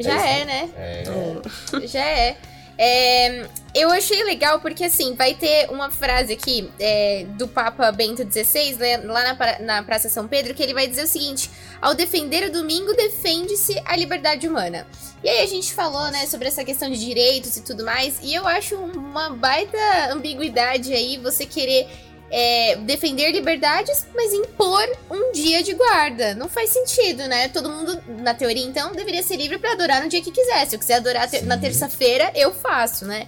[0.00, 0.70] Já isso, é, né?
[0.76, 1.86] É.
[1.86, 2.36] Já é.
[2.76, 8.22] É, eu achei legal porque, assim, vai ter uma frase aqui é, do Papa Bento
[8.22, 11.50] XVI, né, lá na, na Praça São Pedro, que ele vai dizer o seguinte:
[11.80, 14.86] ao defender o domingo, defende-se a liberdade humana.
[15.22, 18.34] E aí a gente falou, né, sobre essa questão de direitos e tudo mais, e
[18.34, 19.78] eu acho uma baita
[20.10, 21.88] ambiguidade aí você querer
[22.30, 26.34] é, defender liberdades, mas impor um dia de guarda.
[26.34, 27.48] Não faz sentido, né?
[27.48, 30.66] Todo mundo, na teoria, então, deveria ser livre pra adorar no dia que quiser.
[30.66, 33.26] Se eu quiser adorar te- na terça-feira, eu faço, né?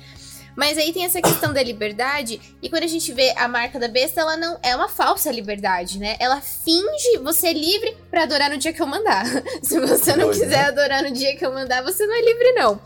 [0.57, 3.89] Mas aí tem essa questão da liberdade, e quando a gente vê a marca da
[3.89, 6.17] besta, ela não é uma falsa liberdade, né?
[6.19, 9.27] Ela finge você livre pra adorar no dia que eu mandar.
[9.63, 10.69] Se você não Doido, quiser né?
[10.69, 12.81] adorar no dia que eu mandar, você não é livre, não.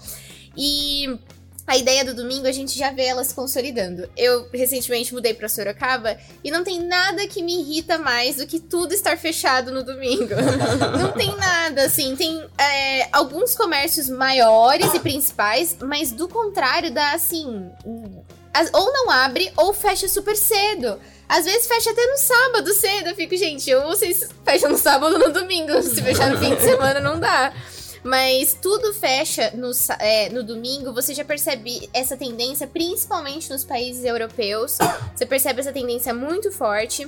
[0.57, 1.17] E
[1.71, 4.11] a ideia do domingo a gente já vê ela se consolidando.
[4.17, 8.59] Eu recentemente mudei pra Sorocaba e não tem nada que me irrita mais do que
[8.59, 10.35] tudo estar fechado no domingo.
[10.99, 12.17] não tem nada, assim.
[12.17, 17.71] Tem é, alguns comércios maiores e principais, mas do contrário, dá assim.
[18.53, 20.99] as- Ou não abre ou fecha super cedo.
[21.29, 23.11] Às vezes fecha até no sábado cedo.
[23.11, 25.81] Eu fico, gente, ou vocês fecham no sábado ou no domingo.
[25.85, 27.53] Se fechar no fim de semana, não dá.
[28.03, 34.05] Mas tudo fecha no, é, no domingo, você já percebe essa tendência, principalmente nos países
[34.05, 34.79] europeus.
[35.15, 37.07] Você percebe essa tendência muito forte.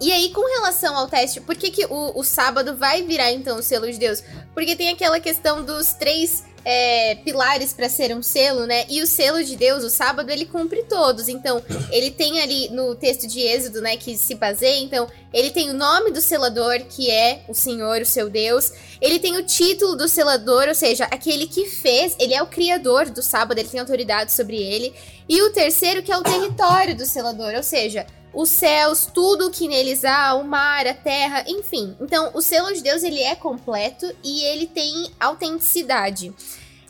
[0.00, 3.58] E aí, com relação ao teste, por que, que o, o sábado vai virar então
[3.58, 4.22] o selo de Deus?
[4.54, 8.84] Porque tem aquela questão dos três é, pilares para ser um selo, né?
[8.88, 11.28] E o selo de Deus, o sábado, ele cumpre todos.
[11.28, 15.70] Então, ele tem ali no texto de Êxodo, né, que se baseia, então, ele tem
[15.70, 18.72] o nome do selador, que é o Senhor, o seu Deus.
[19.00, 23.10] Ele tem o título do selador, ou seja, aquele que fez, ele é o criador
[23.10, 24.94] do sábado, ele tem autoridade sobre ele.
[25.28, 29.68] E o terceiro, que é o território do selador, ou seja, os céus, tudo que
[29.68, 31.96] neles há, o mar, a terra, enfim.
[32.00, 36.34] Então, o selo de Deus, ele é completo e ele tem autenticidade.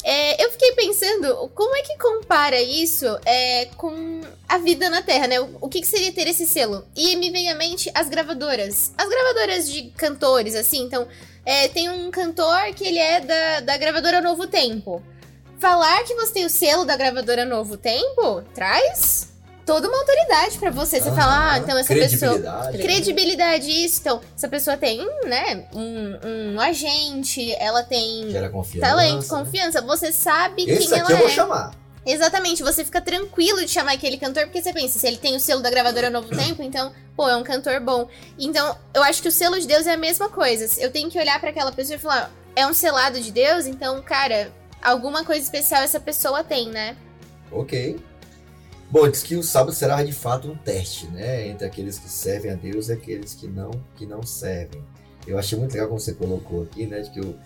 [0.05, 5.26] É, eu fiquei pensando, como é que compara isso é, com a vida na Terra,
[5.26, 5.41] né?
[5.41, 6.86] O, o que, que seria ter esse selo?
[6.95, 8.93] E me vem à mente as gravadoras.
[8.97, 10.84] As gravadoras de cantores, assim.
[10.84, 11.07] Então,
[11.45, 15.03] é, tem um cantor que ele é da, da gravadora Novo Tempo.
[15.59, 19.28] Falar que você tem o selo da gravadora Novo Tempo traz
[19.69, 20.99] toda uma autoridade pra você.
[20.99, 22.33] Você fala, ah, então essa pessoa.
[22.33, 22.79] Credibilidade.
[22.79, 24.01] Credibilidade, isso.
[24.01, 28.89] Então, essa pessoa tem, né, um, um agente, ela tem Gera confiança.
[28.89, 29.83] talento, confiança.
[29.83, 31.31] Você sabe Esse quem ela eu vou é.
[31.31, 31.75] chamar.
[32.07, 35.41] Exatamente, você fica tranquilo de chamar aquele cantor, porque você pensa, se ele tem o
[35.41, 38.09] selo da gravadora Novo Tempo, então, pô, é um cantor bom.
[38.39, 40.81] Então, eu acho que o selo de Deus é a mesma coisa.
[40.81, 44.01] Eu tenho que olhar pra aquela pessoa e falar, é um selado de Deus, então,
[44.01, 44.51] cara,
[44.83, 46.97] alguma coisa especial essa pessoa tem, né?
[47.53, 47.99] Ok.
[48.91, 51.47] Bom, diz que o sábado será de fato um teste, né?
[51.49, 54.82] Entre aqueles que servem a Deus e aqueles que não, que não servem.
[55.26, 57.01] Eu achei muito legal como você colocou aqui, né?
[57.01, 57.36] De que o,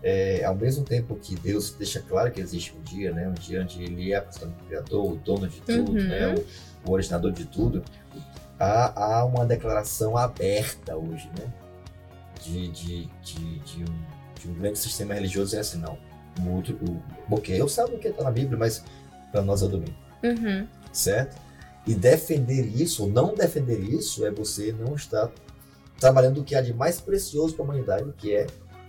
[0.00, 3.26] é, ao mesmo tempo que Deus deixa claro que existe um dia, né?
[3.28, 6.06] Um dia onde Ele é absolutamente o Criador, o dono de tudo, Uhum.
[6.08, 6.34] né?
[6.84, 7.82] O, o originador de tudo.
[8.58, 11.52] Há, há uma declaração aberta hoje, né?
[12.44, 15.98] De, de, de, de um, de um grande sistema religioso é assim, não.
[16.40, 18.84] O outro, o, ok, eu sei o que está na Bíblia, mas
[19.32, 20.66] para nós é domingo Uhum.
[20.92, 21.40] Certo?
[21.86, 25.30] E defender isso, ou não defender isso, é você não estar
[25.98, 28.46] trabalhando o que há de mais precioso para a humanidade, que é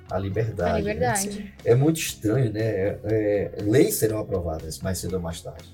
[0.10, 0.70] a liberdade.
[0.70, 0.80] A né?
[0.80, 1.54] liberdade.
[1.64, 2.62] É muito estranho, né?
[2.62, 5.70] É, é, leis serão aprovadas mais cedo ou mais tarde,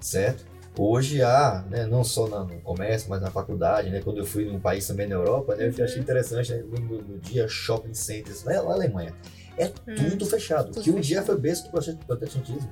[0.00, 0.44] certo?
[0.78, 4.00] Hoje há, né, não só na- no comércio, mas na faculdade, né?
[4.02, 5.84] Quando eu fui num país também na Europa, né, eu Uhum.
[5.84, 9.12] achei interessante, né, no, no dia shopping centers, lá na Alemanha,
[9.58, 9.94] é Hum.
[10.10, 12.70] tudo fechado, tudo que um dia foi berço do prote- protestantismo.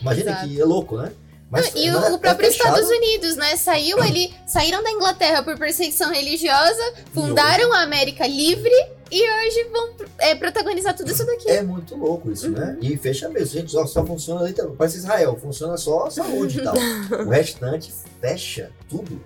[0.00, 0.46] Imagina Exato.
[0.48, 1.12] que é louco, né?
[1.50, 2.50] Mas e o, é- o próprio é.
[2.50, 3.56] Estados Unidos, né?
[3.56, 8.72] Saiu ali, saíram da Inglaterra por perseguição religiosa, fundaram a América Livre
[9.10, 11.50] e hoje vão é, protagonizar tudo isso daqui.
[11.50, 12.76] É muito louco isso, né?
[12.80, 12.88] Uhum.
[12.88, 16.62] E fecha mesmo, gente, só, só funciona ali, parece Israel, funciona só a saúde e
[16.62, 16.74] tal.
[17.26, 19.20] o restante fecha tudo.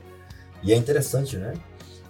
[0.63, 1.53] E é interessante, né?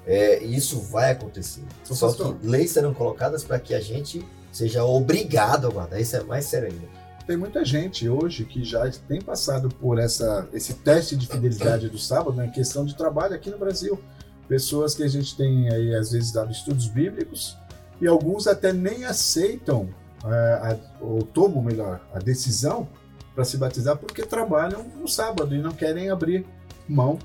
[0.07, 1.63] É, isso vai acontecer.
[1.83, 6.01] Só que leis serão colocadas para que a gente seja obrigado a guardar.
[6.01, 7.04] Isso é mais sério ainda.
[7.27, 11.99] Tem muita gente hoje que já tem passado por essa, esse teste de fidelidade do
[11.99, 13.99] sábado, né, em questão de trabalho aqui no Brasil.
[14.47, 17.57] Pessoas que a gente tem aí, às vezes, dado estudos bíblicos,
[17.99, 19.89] e alguns até nem aceitam,
[20.23, 22.87] é, a- ou tomam, melhor, a decisão
[23.35, 26.47] para se batizar porque trabalham no sábado e não querem abrir
[26.87, 27.19] mão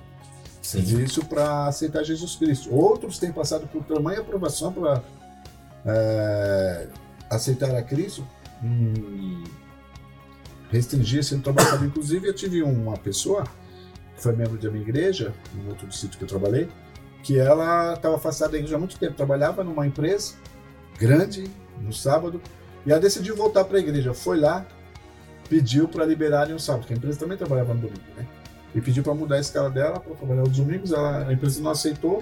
[0.62, 0.82] Sim.
[0.82, 2.74] disso para aceitar Jesus Cristo.
[2.74, 5.04] Outros têm passado por tamanha aprovação para
[7.30, 8.26] aceitar a Cristo
[8.64, 9.44] e
[10.70, 11.86] restringir esse trabalho.
[11.86, 13.44] Inclusive, eu tive uma pessoa
[14.16, 16.68] que foi membro da minha igreja, no outro sítio que eu trabalhei,
[17.24, 20.34] que ela estava afastada da igreja há muito tempo, trabalhava numa empresa
[20.98, 21.50] grande
[21.82, 22.42] no sábado,
[22.86, 24.14] e ela decidiu voltar para a igreja.
[24.14, 24.66] Foi lá,
[25.50, 28.28] pediu para liberarem o sábado, porque a empresa também trabalhava no domingo, né?
[28.74, 30.92] E pediu para mudar a escala dela para trabalhar os domingos.
[30.92, 32.22] Ela, a empresa não aceitou.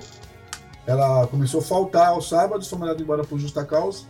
[0.86, 4.06] Ela começou a faltar aos sábados, foi mandada embora por justa causa.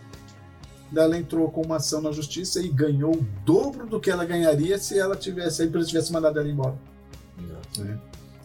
[0.95, 4.77] Ela entrou com uma ação na justiça e ganhou o dobro do que ela ganharia
[4.77, 6.75] se ela tivesse, a empresa tivesse mandado ela embora.
[7.77, 7.99] Né?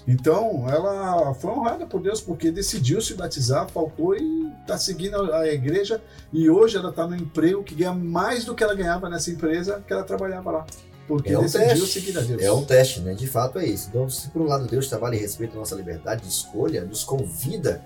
[0.06, 5.46] Então, ela foi honrada por Deus porque decidiu se batizar, faltou e está seguindo a
[5.46, 6.02] igreja.
[6.32, 9.82] E hoje ela está no emprego que ganha mais do que ela ganhava nessa empresa
[9.86, 10.66] que ela trabalhava lá.
[11.06, 12.00] Porque É um decidiu teste.
[12.00, 12.42] seguir a Deus.
[12.42, 13.14] É um teste, né?
[13.14, 13.88] De fato é isso.
[13.90, 17.04] Então, se por um lado Deus trabalha e respeita a nossa liberdade de escolha, nos
[17.04, 17.84] convida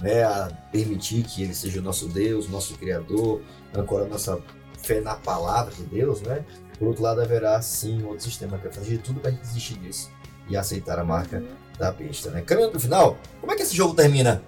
[0.00, 3.40] né, a permitir que Ele seja o nosso Deus, nosso Criador,
[3.74, 4.40] ancorar nossa
[4.82, 6.44] fé na palavra de Deus, né?
[6.78, 9.32] Por outro lado, haverá sim um outro sistema que vai fazer de tudo para a
[9.32, 10.10] gente desistir disso
[10.48, 11.42] e aceitar a marca
[11.78, 12.40] da besta, né?
[12.42, 14.42] Caminhando pro final, como é que esse jogo termina?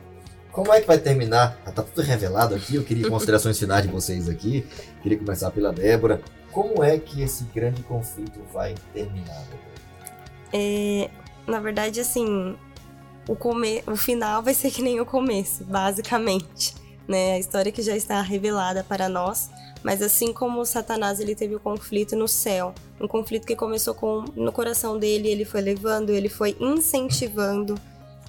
[0.53, 1.61] Como é que vai terminar?
[1.64, 2.74] Ah, Tá tudo revelado aqui.
[2.74, 4.66] Eu queria considerações finais de vocês aqui.
[5.03, 6.20] Queria começar pela Débora.
[6.51, 9.44] Como é que esse grande conflito vai terminar?
[10.53, 11.09] É,
[11.46, 12.57] na verdade, assim,
[13.28, 13.82] o, come...
[13.86, 16.74] o final vai ser que nem o começo, basicamente.
[17.06, 17.34] Né?
[17.34, 19.50] A história que já está revelada para nós.
[19.82, 24.24] Mas assim como Satanás ele teve o conflito no céu, um conflito que começou com
[24.36, 27.76] no coração dele, ele foi levando, ele foi incentivando,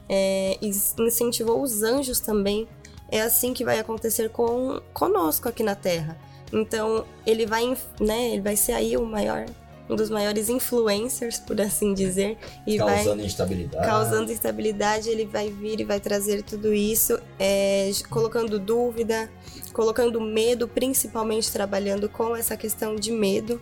[0.07, 2.67] é, incentivou os anjos também.
[3.09, 6.17] É assim que vai acontecer com conosco aqui na Terra.
[6.53, 8.31] Então ele vai, né?
[8.31, 9.45] Ele vai ser aí o maior,
[9.91, 13.85] um dos maiores influencers, por assim dizer, e vai Causando instabilidade.
[13.85, 19.29] causando instabilidade, ele vai vir e vai trazer tudo isso, é, colocando dúvida,
[19.73, 23.61] colocando medo, principalmente trabalhando com essa questão de medo.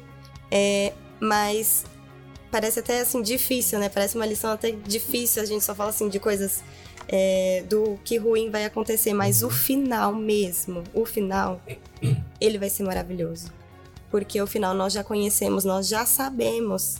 [0.51, 1.83] É, mas
[2.51, 3.89] parece até assim difícil, né?
[3.89, 5.41] Parece uma lição até difícil.
[5.41, 6.63] A gente só fala assim de coisas
[7.07, 11.59] é, do que ruim vai acontecer, mas o final mesmo, o final,
[12.39, 13.58] ele vai ser maravilhoso.
[14.09, 16.97] Porque o final nós já conhecemos, nós já sabemos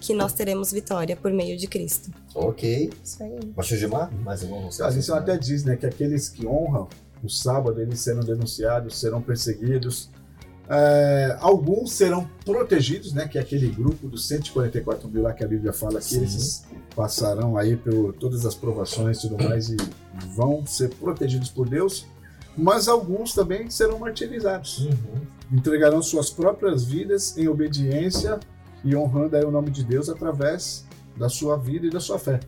[0.00, 2.10] que nós teremos vitória por meio de Cristo.
[2.34, 2.92] Ok.
[3.02, 3.38] Isso aí.
[3.56, 4.96] Pastor Gilmar, mais alguma A consideração?
[4.96, 6.88] lição até diz né, que aqueles que honram
[7.22, 10.10] o sábado, eles serão denunciados, serão perseguidos.
[10.68, 15.48] É, alguns serão protegidos, né, que é aquele grupo dos 144 mil lá que a
[15.48, 16.16] Bíblia fala que Sim.
[16.18, 16.64] eles
[16.96, 19.76] passarão aí por todas as provações e tudo mais e
[20.34, 22.06] vão ser protegidos por Deus.
[22.56, 24.78] Mas alguns também serão martirizados.
[24.80, 25.26] Uhum.
[25.52, 28.40] entregarão suas próprias vidas em obediência
[28.82, 30.84] e honrando aí o nome de Deus através
[31.16, 32.40] da sua vida e da sua fé.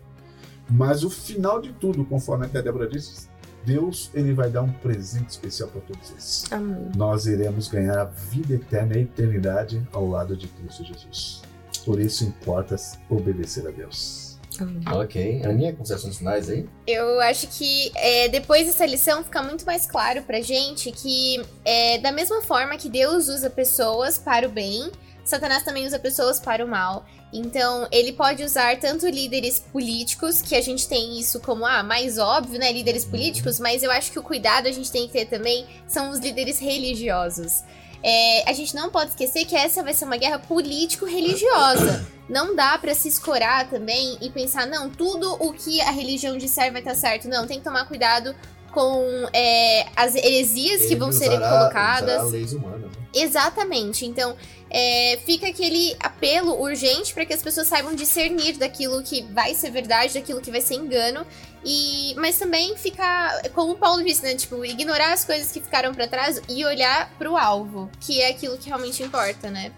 [0.69, 3.29] Mas o final de tudo, conforme até a Débora disse,
[3.65, 6.45] Deus ele vai dar um presente especial para todos eles.
[6.51, 6.91] Amém.
[6.97, 11.43] Nós iremos ganhar a vida eterna e a eternidade ao lado de Cristo Jesus.
[11.85, 12.77] Por isso importa
[13.09, 14.26] obedecer a Deus.
[14.61, 14.83] Amém.
[14.91, 15.43] Ok.
[15.45, 16.67] Aninha, considerações finais aí?
[16.87, 21.99] Eu acho que é, depois dessa lição fica muito mais claro pra gente que, é,
[21.99, 24.91] da mesma forma que Deus usa pessoas para o bem,
[25.25, 27.05] Satanás também usa pessoas para o mal.
[27.33, 32.17] Então, ele pode usar tanto líderes políticos, que a gente tem isso como, ah, mais
[32.19, 32.73] óbvio, né?
[32.73, 36.11] Líderes políticos, mas eu acho que o cuidado a gente tem que ter também são
[36.11, 37.65] os líderes religiosos.
[38.09, 42.07] É, a gente não pode esquecer que essa vai ser uma guerra político-religiosa.
[42.29, 46.71] Não dá pra se escorar também e pensar, não, tudo o que a religião disser
[46.71, 47.27] vai estar certo.
[47.27, 48.33] Não, tem que tomar cuidado
[48.77, 52.17] com é, as heresias que Ele vão serem colocadas.
[52.17, 52.83] usará leis humanas.
[52.83, 52.89] né?
[53.15, 54.05] Exatamente.
[54.05, 54.37] Então,
[54.69, 59.71] é, fica aquele apelo urgente para que as pessoas saibam discernir daquilo que vai ser
[59.71, 61.27] verdade, daquilo que vai ser engano.
[61.65, 64.35] E, mas também ficar, como o Paulo disse, né?
[64.35, 68.59] Tipo, ignorar as coisas que ficaram para trás e olhar pro alvo, que é aquilo
[68.59, 69.73] que realmente importa, né?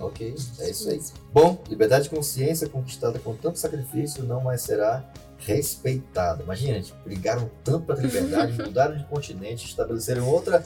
[0.00, 0.98] Ok, é isso aí.
[1.34, 5.04] Bom, liberdade de consciência conquistada com tanto sacrifício não mais será
[5.38, 6.42] respeitada.
[6.42, 10.62] Imagina, gente, brigaram tanto pela liberdade, mudaram de continente, estabeleceram outra,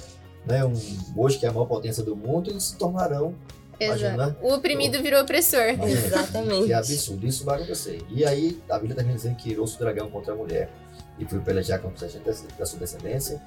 [0.46, 0.74] né, um,
[1.16, 3.34] hoje que é a maior potência do mundo, e se tornarão,
[3.78, 4.36] imagina?
[4.40, 5.70] O oprimido virou opressor.
[5.70, 6.66] Imagina, Exatamente.
[6.66, 8.02] Que absurdo, isso vai acontecer.
[8.08, 10.70] E aí, a Bíblia termina dizendo que irou-se o dragão contra a mulher
[11.18, 12.24] e foi pelejar contra a gente
[12.58, 13.40] da sua descendência,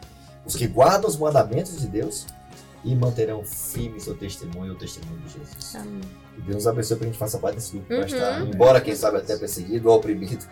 [0.45, 2.25] os que guardam os mandamentos de Deus
[2.83, 5.75] e manterão firme seu testemunho, o testemunho de Jesus.
[5.75, 6.01] Amém.
[6.35, 8.01] Que Deus abençoe para a gente faça parte desse grupo Uhum.
[8.01, 10.45] estar, embora quem sabe até perseguido ou oprimido,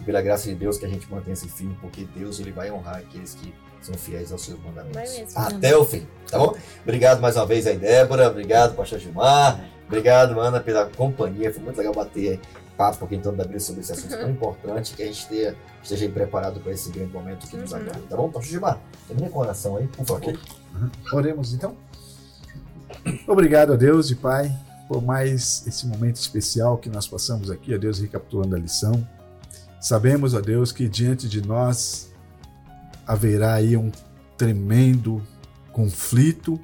[0.00, 2.70] e pela graça de Deus que a gente mantenha esse firme, porque Deus ele vai
[2.70, 5.36] honrar aqueles que são fiéis aos seus mandamentos.
[5.36, 6.56] Até o fim, tá bom?
[6.82, 8.28] Obrigado mais uma vez aí, Débora.
[8.28, 9.60] Obrigado, Pastor Gilmar.
[9.86, 11.52] Obrigado, Ana, pela companhia.
[11.52, 12.40] Foi muito legal bater
[12.76, 16.04] papo aqui então da Bíblia sobre esse assunto tão importante que a gente tenha, esteja
[16.04, 17.78] aí preparado para esse grande momento que nos Uhum.
[17.78, 18.02] aguarda.
[18.08, 18.26] Tá bom?
[18.30, 20.22] Pastor Gilmar, termina com oração aí, por favor.
[20.28, 20.38] Ok.
[21.12, 21.76] Oremos então.
[23.26, 24.52] Obrigado a Deus e Pai
[24.88, 29.06] por mais esse momento especial que nós passamos aqui, a Deus recapitulando a lição.
[29.80, 32.12] Sabemos, ó Deus, que diante de nós
[33.06, 33.90] haverá aí um
[34.36, 35.22] tremendo
[35.72, 36.60] conflito.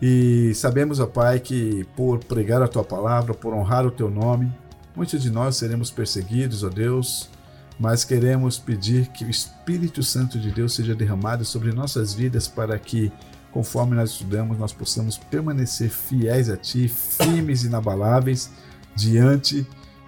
[0.00, 4.52] E sabemos, ó Pai, que por pregar a tua palavra, por honrar o teu nome,
[4.94, 7.30] muitos de nós seremos perseguidos, ó Deus,
[7.78, 12.78] mas queremos pedir que o Espírito Santo de Deus seja derramado sobre nossas vidas para
[12.78, 13.10] que
[13.50, 18.50] conforme nós estudamos, nós possamos permanecer fiéis a Ti, firmes e inabaláveis
[18.96, 19.64] diante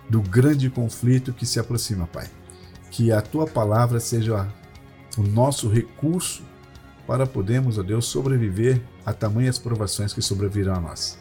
[0.08, 2.28] do grande conflito que se aproxima, Pai.
[2.90, 4.48] Que a Tua palavra seja
[5.16, 6.42] o nosso recurso
[7.06, 11.18] para podermos, ó Deus, sobreviver a tamanhas provações que sobrevirão a nós.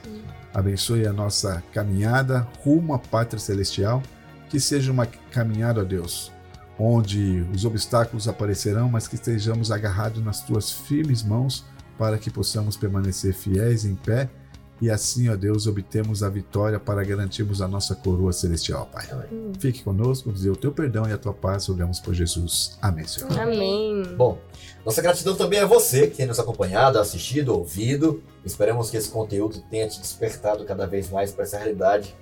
[0.53, 4.01] Abençoe a nossa caminhada rumo à pátria celestial,
[4.49, 6.31] que seja uma caminhada, ó Deus,
[6.79, 11.65] onde os obstáculos aparecerão, mas que estejamos agarrados nas tuas firmes mãos
[11.97, 14.29] para que possamos permanecer fiéis em pé
[14.81, 19.07] e assim, ó Deus, obtemos a vitória para garantirmos a nossa coroa celestial, Pai.
[19.09, 19.53] Amém.
[19.57, 22.77] Fique conosco, dizer o teu perdão e a tua paz, rogamos por Jesus.
[22.81, 23.39] Amém, Senhor.
[23.39, 24.03] Amém.
[24.17, 24.37] Bom,
[24.85, 28.21] nossa gratidão também a você que tem nos acompanhado, assistido, ouvido.
[28.43, 32.13] Esperamos que esse conteúdo tenha te despertado cada vez mais para essa realidade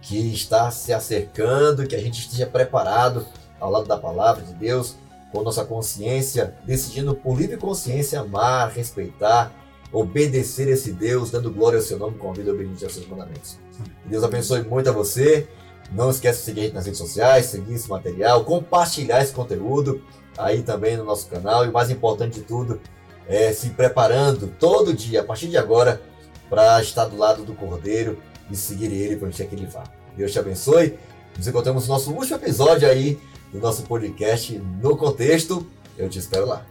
[0.00, 3.26] que está se acercando, que a gente esteja preparado
[3.58, 4.94] ao lado da palavra de Deus
[5.32, 9.52] com nossa consciência, decidindo por livre consciência amar, respeitar,
[9.92, 13.58] obedecer esse Deus, dando glória ao seu nome com a vida obediente aos seus mandamentos.
[14.04, 15.48] Deus abençoe muito a você.
[15.92, 20.02] Não esqueça de seguir a gente nas redes sociais, seguir esse material, compartilhar esse conteúdo
[20.36, 21.64] aí também no nosso canal.
[21.64, 22.80] E o mais importante de tudo
[23.28, 26.00] é se preparando todo dia, a partir de agora,
[26.48, 28.18] para estar do lado do Cordeiro
[28.50, 29.84] e seguir ele para onde é que ele vá.
[30.16, 30.98] Deus te abençoe.
[31.36, 33.18] Nos encontramos no nosso último episódio aí
[33.52, 35.66] do nosso podcast No Contexto.
[35.98, 36.64] Eu te espero lá.